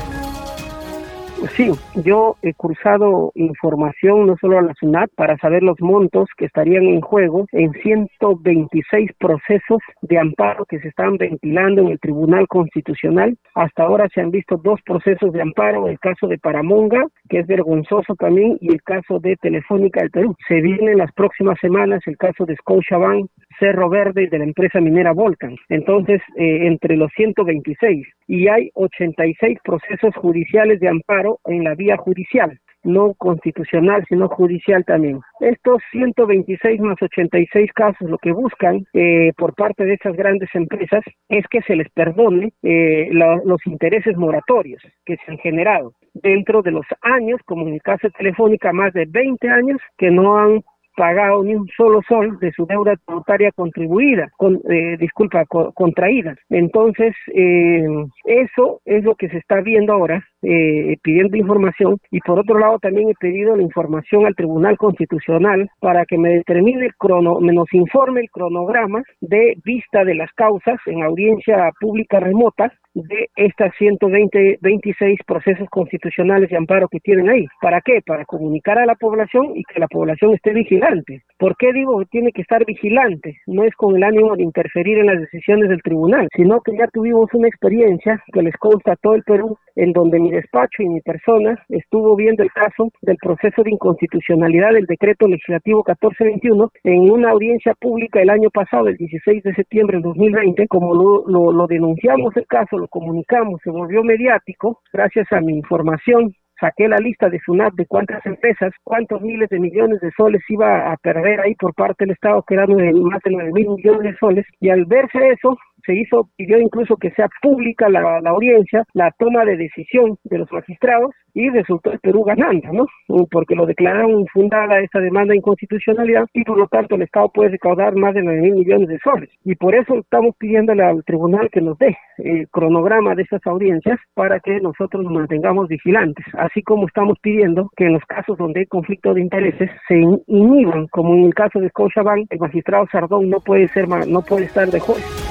Sí, 1.55 1.71
yo 2.05 2.37
he 2.43 2.53
cursado 2.53 3.31
información 3.37 4.27
no 4.27 4.37
solo 4.41 4.59
a 4.59 4.63
la 4.63 4.75
SUNAT 4.75 5.09
para 5.15 5.37
saber 5.39 5.63
los 5.63 5.81
montos 5.81 6.29
que 6.37 6.47
estarían 6.47 6.85
en 6.85 7.01
juego 7.01 7.47
en 7.53 7.73
126 7.75 9.13
procesos 9.19 9.79
de 10.03 10.19
amparo 10.19 10.65
que 10.67 10.81
se 10.81 10.89
están 10.89 11.17
ventilando 11.17 11.83
en 11.83 11.89
el 11.89 12.01
Tribunal 12.01 12.49
Constitucional. 12.49 13.39
Hasta 13.55 13.85
ahora 13.85 14.09
se 14.13 14.21
han 14.21 14.33
visto 14.33 14.57
dos 14.57 14.81
procesos 14.85 15.33
de 15.33 15.41
amparo, 15.41 15.87
el 15.87 16.01
caso 16.01 16.27
de 16.27 16.39
Paramonga, 16.39 17.05
que 17.29 17.39
es 17.39 17.47
vergonzoso 17.47 18.17
también, 18.17 18.59
y 18.61 18.73
el 18.73 18.83
caso 18.83 19.21
de 19.21 19.37
Telefónica 19.37 20.01
del 20.01 20.11
Perú. 20.11 20.35
Se 20.49 20.61
viene 20.61 20.93
en 20.93 20.99
las 20.99 21.13
próximas 21.13 21.59
semanas 21.61 22.01
el 22.07 22.17
caso 22.17 22.47
de 22.47 22.57
Scotiabank, 22.57 23.31
Cerro 23.59 23.89
Verde 23.89 24.25
y 24.25 24.27
de 24.29 24.39
la 24.39 24.45
empresa 24.45 24.81
minera 24.81 25.13
Volcan. 25.13 25.57
Entonces, 25.69 26.21
eh, 26.37 26.67
entre 26.67 26.97
los 26.97 27.11
126 27.17 28.07
y 28.27 28.49
hay 28.49 28.71
86 28.75 29.59
procesos 29.65 30.15
judiciales 30.17 30.81
de 30.81 30.89
amparo 30.89 31.41
en 31.45 31.65
la 31.65 31.75
vía 31.75 31.97
judicial 31.97 32.59
no 32.85 33.15
constitucional, 33.15 34.05
sino 34.09 34.29
judicial 34.29 34.85
también. 34.85 35.21
Estos 35.41 35.83
126 35.93 36.81
más 36.81 36.97
86 37.01 37.73
casos 37.73 38.09
lo 38.09 38.19
que 38.19 38.33
buscan 38.33 38.85
eh, 38.95 39.33
por 39.37 39.55
parte 39.55 39.85
de 39.85 39.95
esas 39.95 40.17
grandes 40.17 40.49
empresas 40.55 41.03
es 41.29 41.45
que 41.49 41.61
se 41.63 41.77
les 41.77 41.89
perdone 41.91 42.53
eh, 42.63 43.09
la, 43.13 43.41
los 43.45 43.65
intereses 43.67 44.17
moratorios 44.17 44.83
que 45.05 45.17
se 45.17 45.33
han 45.33 45.39
generado 45.39 45.93
dentro 46.15 46.63
de 46.63 46.71
los 46.71 46.87
años, 47.03 47.41
como 47.45 47.67
en 47.67 47.75
el 47.75 47.83
caso 47.83 48.09
de 48.09 48.13
Telefónica, 48.13 48.73
más 48.73 48.93
de 48.93 49.07
20 49.07 49.49
años 49.49 49.81
que 49.97 50.11
no 50.11 50.39
han 50.39 50.63
pagado 50.99 51.45
ni 51.45 51.55
un 51.55 51.69
solo 51.77 52.01
sol 52.09 52.39
de 52.41 52.51
su 52.51 52.67
deuda 52.67 52.97
tributaria 53.07 53.53
contribuida, 53.53 54.29
con, 54.37 54.61
eh, 54.69 54.97
disculpa, 54.99 55.45
contraída. 55.47 56.35
Entonces, 56.51 57.15
eh, 57.33 57.87
eso 58.25 58.81
es 58.85 59.05
lo 59.05 59.15
que 59.15 59.29
se 59.29 59.39
está 59.39 59.61
viendo 59.61 59.93
ahora, 59.93 60.25
eh, 60.43 60.97
pidiendo 61.01 61.37
información, 61.37 61.99
y 62.11 62.19
por 62.21 62.41
otro 62.41 62.59
lado 62.59 62.81
también 62.81 63.11
he 63.11 63.15
pedido 63.15 63.55
la 63.55 63.63
información 63.63 64.27
al 64.27 64.35
Tribunal 64.35 64.77
Constitucional 64.77 65.71
para 65.81 66.05
que 66.05 66.19
me 66.19 66.31
determine 66.31 66.87
el 66.87 66.95
crono, 66.97 67.39
me 67.39 67.53
nos 67.53 67.73
informe 67.73 68.23
el 68.23 68.31
cronograma 68.31 69.03
de 69.21 69.55
vista 69.65 70.05
de 70.05 70.17
las 70.17 70.33
causas 70.33 70.79
en 70.87 71.05
audiencia 71.05 71.71
pública 71.81 72.19
remota 72.19 72.73
de 73.03 73.31
estas 73.37 73.75
120, 73.77 74.59
26 74.61 75.21
procesos 75.27 75.69
constitucionales 75.71 76.51
de 76.51 76.57
amparo 76.57 76.89
que 76.89 77.01
tienen 77.01 77.29
ahí. 77.29 77.47
¿Para 77.61 77.81
qué? 77.81 78.01
Para 78.05 78.25
comunicar 78.25 78.79
a 78.79 78.87
la 78.87 78.95
población 78.95 79.53
y 79.55 79.65
que 79.65 79.81
la 79.81 79.89
población 79.89 80.35
esté 80.35 80.53
vigilante. 80.53 81.23
¿Por 81.39 81.57
qué 81.57 81.73
digo 81.73 82.01
que 82.01 82.07
tiene 82.07 82.33
que 82.33 82.43
estar 82.43 82.65
vigilante? 82.65 83.37
No 83.47 83.63
es 83.63 83.73
con 83.77 83.95
el 83.95 84.03
ánimo 84.03 84.35
de 84.35 84.43
interferir 84.43 84.99
en 84.99 85.07
las 85.07 85.21
decisiones 85.21 85.69
del 85.69 85.83
tribunal, 85.83 86.27
sino 86.35 86.61
que 86.63 86.77
ya 86.77 86.89
tuvimos 86.89 87.33
una 87.33 87.47
experiencia 87.47 88.21
que 88.33 88.43
les 88.43 88.57
consta 88.57 88.95
a 88.95 88.97
todo 88.97 89.15
el 89.15 89.23
Perú, 89.23 89.57
en 89.77 89.93
donde 89.93 90.19
mi 90.19 90.33
despacho 90.33 90.83
y 90.83 90.89
mi 90.89 91.01
persona 91.01 91.57
estuvo 91.69 92.17
viendo 92.17 92.43
el 92.43 92.51
caso 92.51 92.91
del 93.03 93.17
proceso 93.23 93.63
de 93.63 93.71
inconstitucionalidad 93.71 94.73
del 94.73 94.87
decreto 94.87 95.29
legislativo 95.29 95.85
1421 95.87 96.73
en 96.83 97.09
una 97.09 97.31
audiencia 97.31 97.73
pública 97.81 98.21
el 98.21 98.31
año 98.31 98.51
pasado, 98.51 98.89
el 98.89 98.97
16 98.97 99.45
de 99.45 99.55
septiembre 99.55 99.99
del 99.99 100.03
2020, 100.03 100.67
como 100.67 100.93
lo, 100.93 101.53
lo 101.53 101.67
denunciamos 101.69 102.37
el 102.37 102.47
caso, 102.49 102.79
lo 102.79 102.89
comunicamos, 102.89 103.61
se 103.63 103.71
volvió 103.71 104.03
mediático, 104.03 104.81
gracias 104.93 105.31
a 105.31 105.41
mi 105.41 105.57
información 105.57 106.35
saqué 106.61 106.89
la 106.89 106.99
lista 106.99 107.29
de 107.29 107.41
SUNAT 107.41 107.75
de 107.75 107.87
cuántas 107.87 108.25
empresas, 108.27 108.73
cuántos 108.85 109.21
miles 109.23 109.49
de 109.49 109.59
millones 109.59 110.01
de 110.01 110.11
soles 110.17 110.43
iba 110.49 110.93
a 110.93 110.97
perder 110.97 111.41
ahí 111.41 111.55
por 111.55 111.75
parte 111.75 112.05
del 112.05 112.13
Estado, 112.13 112.43
que 112.43 112.55
eran 112.55 112.71
más 112.71 113.23
de 113.23 113.31
9 113.31 113.51
mil 113.53 113.69
millones 113.69 114.13
de 114.13 114.19
soles, 114.19 114.47
y 114.61 114.71
al 114.71 114.85
verse 114.85 115.19
eso, 115.29 115.57
se 115.85 115.95
hizo, 115.95 116.29
pidió 116.37 116.59
incluso 116.59 116.97
que 116.97 117.11
sea 117.13 117.29
pública 117.43 117.89
la, 117.89 118.19
audiencia, 118.31 118.85
la 118.95 119.11
toma 119.19 119.45
de 119.45 119.57
decisión 119.57 120.17
de 120.25 120.39
los 120.39 120.53
magistrados 120.53 121.15
y 121.35 121.51
resultó 121.51 121.93
el 121.93 122.01
Perú 122.01 122.25
ganando, 122.25 122.73
¿no? 122.73 122.87
Porque 123.31 123.55
lo 123.55 123.67
declararon 123.67 124.21
infundada 124.21 124.81
esa 124.81 124.99
demanda 124.99 125.33
de 125.33 125.39
inconstitucionalidad 125.39 126.27
y 126.33 126.43
por 126.43 126.59
lo 126.59 126.67
tanto 126.67 126.97
el 126.97 127.03
Estado 127.03 127.31
puede 127.33 127.51
recaudar 127.51 127.95
más 127.95 128.15
de 128.15 128.23
9 128.23 128.41
mil 128.41 128.55
millones 128.55 128.89
de 128.89 128.99
soles. 128.99 129.31
Y 129.45 129.55
por 129.55 129.75
eso 129.75 129.99
estamos 129.99 130.35
pidiéndole 130.37 130.83
al 130.83 131.05
tribunal 131.05 131.49
que 131.51 131.61
nos 131.61 131.79
dé 131.79 131.97
el 132.19 132.49
cronograma 132.49 133.15
de 133.15 133.23
esas 133.23 133.47
audiencias 133.47 133.99
para 134.15 134.41
que 134.41 134.61
nosotros 134.61 135.05
nos 135.05 135.13
mantengamos 135.13 135.69
vigilantes, 135.69 136.27
así 136.35 136.63
como 136.63 136.87
estamos 136.87 137.19
pidiendo 137.21 137.71
que 137.77 137.87
en 137.87 137.95
los 137.95 138.05
casos 138.05 138.37
donde 138.37 138.61
hay 138.61 138.67
conflicto 138.67 139.15
de 139.15 139.21
intereses 139.21 139.71
se 139.87 139.97
inhiban, 140.27 140.89
como 140.89 141.15
en 141.15 141.25
el 141.25 141.35
caso 141.35 141.61
de 141.61 141.69
Scotiabank, 141.69 142.27
el 142.31 142.39
magistrado 142.39 142.87
Sardón 142.91 143.31
no 143.31 143.41
puede 143.41 143.69
ser 143.69 143.89
no 143.89 144.23
puede 144.23 144.45
estar 144.45 144.69
de 144.69 144.81
juez. 144.81 145.28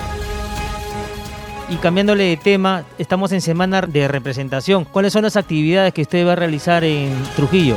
Y 1.70 1.76
cambiándole 1.78 2.24
de 2.24 2.38
tema, 2.38 2.84
estamos 2.98 3.34
en 3.34 3.42
semana 3.42 3.82
de 3.82 4.08
representación. 4.08 4.86
¿Cuáles 4.86 5.12
son 5.12 5.24
las 5.24 5.36
actividades 5.36 5.94
que 5.94 6.04
usted 6.04 6.26
va 6.26 6.34
a 6.34 6.36
realizar 6.38 6.86
en 6.86 7.12
Trujillo? 7.36 7.76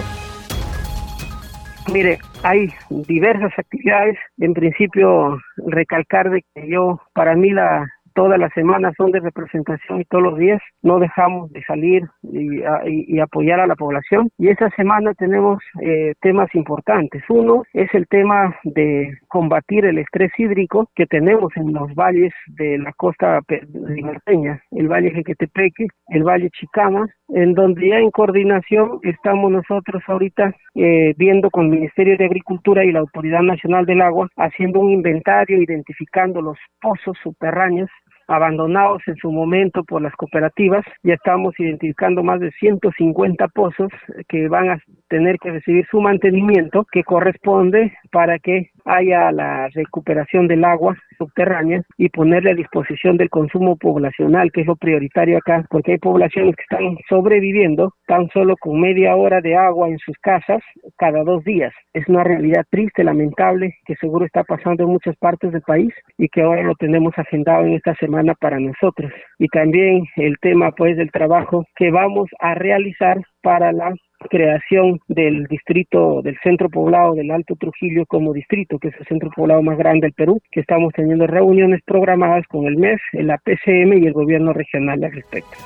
Mire, 1.93 2.21
hay 2.45 2.69
diversas 2.89 3.53
actividades. 3.59 4.17
En 4.39 4.55
principio, 4.55 5.41
recalcar 5.67 6.31
de 6.31 6.45
que 6.55 6.69
yo, 6.69 7.01
para 7.15 7.35
mí 7.35 7.51
la, 7.51 7.91
todas 8.21 8.39
las 8.39 8.53
semanas 8.53 8.93
son 8.99 9.13
de 9.13 9.21
representación 9.21 10.03
y 10.03 10.05
todos 10.05 10.23
los 10.23 10.37
días 10.37 10.61
no 10.83 10.99
dejamos 10.99 11.51
de 11.53 11.63
salir 11.65 12.03
y, 12.23 13.19
apoyar 13.19 13.61
a 13.61 13.67
la 13.67 13.77
población. 13.77 14.29
Y 14.37 14.49
esta 14.49 14.69
semana 14.77 15.15
tenemos 15.15 15.63
eh, 15.81 16.13
temas 16.21 16.55
importantes. 16.55 17.23
Uno 17.31 17.63
es 17.73 17.89
el 17.95 18.07
tema 18.09 18.55
de 18.65 19.17
combatir 19.29 19.87
el 19.87 19.97
estrés 19.97 20.33
hídrico 20.37 20.91
que 20.95 21.07
tenemos 21.07 21.51
en 21.57 21.73
los 21.73 21.95
valles 21.95 22.35
de 22.49 22.77
la 22.77 22.93
costa 22.93 23.41
liberteña, 23.73 24.61
el 24.73 24.89
valle 24.89 25.13
Jequetepeque, 25.13 25.87
el 26.09 26.23
valle 26.23 26.51
Chicama, 26.51 27.07
en 27.29 27.55
donde 27.55 27.89
ya 27.89 28.01
en 28.01 28.11
coordinación 28.11 28.99
estamos 29.03 29.51
nosotros 29.51 30.03
ahorita 30.07 30.55
eh, 30.75 31.15
viendo 31.17 31.51
con 31.51 31.67
el 31.67 31.71
Ministerio 31.71 32.19
de 32.19 32.27
Agricultura 32.27 32.85
y 32.85 32.93
la 32.93 33.01
Autoridad 33.01 33.41
Nacional 33.41 33.87
del 33.87 34.03
Agua, 34.03 34.29
haciendo 34.37 34.81
un 34.81 34.91
inventario, 34.91 35.63
identificando 35.63 36.43
los 36.43 36.59
pozos 36.83 37.17
subterráneos 37.23 37.89
abandonados 38.31 39.03
en 39.07 39.17
su 39.17 39.33
momento 39.33 39.83
por 39.83 40.01
las 40.01 40.15
cooperativas. 40.15 40.85
Ya 41.03 41.15
estamos 41.15 41.59
identificando 41.59 42.23
más 42.23 42.39
de 42.41 42.53
150 42.53 43.49
pozos 43.49 43.91
que 44.29 44.49
van 44.49 44.71
a 44.71 44.83
tener 45.11 45.39
que 45.39 45.51
recibir 45.51 45.87
su 45.91 46.01
mantenimiento 46.01 46.87
que 46.91 47.03
corresponde 47.03 47.93
para 48.11 48.39
que 48.39 48.71
haya 48.87 49.31
la 49.33 49.69
recuperación 49.75 50.47
del 50.47 50.65
agua 50.65 50.97
subterránea 51.19 51.83
y 51.99 52.09
ponerle 52.09 52.53
a 52.53 52.55
disposición 52.55 53.19
del 53.19 53.29
consumo 53.29 53.77
poblacional, 53.77 54.51
que 54.53 54.63
es 54.63 54.67
lo 54.67 54.77
prioritario 54.77 55.37
acá, 55.37 55.65
porque 55.69 55.93
hay 55.93 55.99
poblaciones 55.99 56.57
que 56.57 56.63
están 56.63 56.97
sobreviviendo 57.09 57.93
tan 58.07 58.29
solo 58.29 58.57
con 58.59 58.81
media 58.81 59.17
hora 59.17 59.41
de 59.41 59.57
agua 59.57 59.89
en 59.89 59.99
sus 59.99 60.17
casas 60.19 60.63
cada 60.97 61.23
dos 61.25 61.45
días. 61.45 61.73
Es 61.93 62.09
una 62.09 62.25
realidad 62.25 62.65
triste, 62.71 63.05
lamentable, 63.05 63.75
que 63.85 63.97
seguro 63.97 64.25
está 64.25 64.45
pasando 64.45 64.85
en 64.85 64.91
muchas 64.91 65.17
partes 65.17 65.53
del 65.53 65.63
país 65.63 65.93
y 66.17 66.29
que 66.29 66.43
ahora 66.43 66.63
lo 66.63 66.75
tenemos 66.77 67.13
agendado 67.19 67.65
en 67.67 67.75
esta 67.75 67.95
semana 67.97 68.35
para 68.35 68.59
nosotros. 68.61 69.13
Y 69.39 69.49
también 69.49 70.05
el 70.17 70.37
tema 70.41 70.71
pues 70.71 70.97
del 70.97 71.11
trabajo 71.11 71.65
que 71.77 71.91
vamos 71.91 72.29
a 72.39 72.55
realizar 72.55 73.21
para 73.43 73.73
la 73.73 73.93
creación 74.29 75.01
del 75.09 75.47
distrito 75.47 76.23
del 76.23 76.37
centro 76.43 76.69
poblado 76.69 77.15
del 77.15 77.31
Alto 77.31 77.57
Trujillo 77.57 78.07
como 78.07 78.33
distrito, 78.33 78.79
que 78.79 78.89
es 78.89 78.95
el 78.99 79.07
centro 79.07 79.31
poblado 79.35 79.63
más 79.63 79.79
grande 79.79 80.07
del 80.07 80.13
Perú, 80.13 80.41
que 80.51 80.61
estamos 80.61 80.93
teniendo 80.95 81.27
reuniones 81.27 81.81
programadas 81.85 82.47
con 82.47 82.67
el 82.67 82.77
MES, 82.77 83.01
la 83.13 83.39
PCM 83.39 84.03
y 84.03 84.07
el 84.07 84.13
gobierno 84.13 84.53
regional 84.53 85.03
al 85.03 85.13
respecto. 85.13 85.57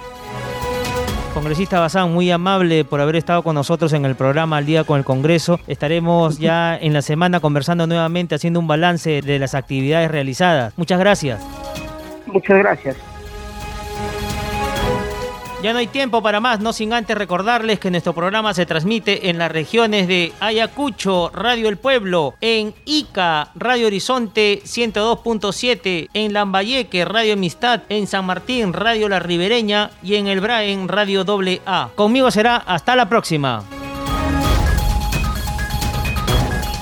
Congresista 1.35 1.81
Bazán, 1.81 2.13
muy 2.13 2.31
amable 2.31 2.85
por 2.85 3.01
haber 3.01 3.17
estado 3.17 3.43
con 3.43 3.57
nosotros 3.57 3.93
en 3.93 4.05
el 4.05 4.15
programa 4.15 4.59
Al 4.59 4.67
Día 4.67 4.85
con 4.85 4.99
el 4.99 5.05
Congreso. 5.05 5.59
Estaremos 5.67 6.39
ya 6.41 6.77
en 6.77 6.93
la 6.93 7.03
semana 7.03 7.41
conversando 7.41 7.89
nuevamente, 7.89 8.37
haciendo 8.37 8.61
un 8.61 8.69
balance 8.69 9.21
de 9.21 9.39
las 9.41 9.57
actividades 9.57 10.11
realizadas. 10.11 10.79
Muchas 10.79 11.01
gracias. 11.01 11.45
Muchas 12.27 12.59
gracias. 12.59 13.14
Ya 15.65 15.73
no 15.73 15.79
hay 15.79 15.87
tiempo 15.87 16.23
para 16.23 16.41
más, 16.41 16.61
no 16.61 16.75
sin 16.75 16.93
antes 16.93 17.17
recordarles 17.17 17.81
que 17.81 17.91
nuestro 17.91 18.13
programa 18.13 18.53
se 18.53 18.67
transmite 18.67 19.31
en 19.31 19.39
las 19.39 19.51
regiones 19.51 20.07
de 20.07 20.31
Ayacucho, 20.39 21.31
Radio 21.33 21.71
El 21.71 21.79
Pueblo, 21.79 22.35
en 22.43 22.75
Ica, 22.85 23.49
Radio 23.55 23.87
Horizonte 23.87 24.61
102.7, 24.63 26.11
en 26.13 26.35
Lambayeque, 26.35 27.07
Radio 27.07 27.33
Amistad, 27.33 27.81
en 27.89 28.07
San 28.07 28.27
Martín, 28.27 28.75
Radio 28.75 29.09
La 29.09 29.21
Ribereña 29.21 29.91
y 30.03 30.17
en 30.17 30.27
El 30.27 30.43
Braen, 30.43 30.87
Radio 30.87 31.25
AA. 31.67 31.89
Conmigo 31.95 32.31
será 32.31 32.57
hasta 32.57 32.95
la 32.95 33.09
próxima. 33.09 33.65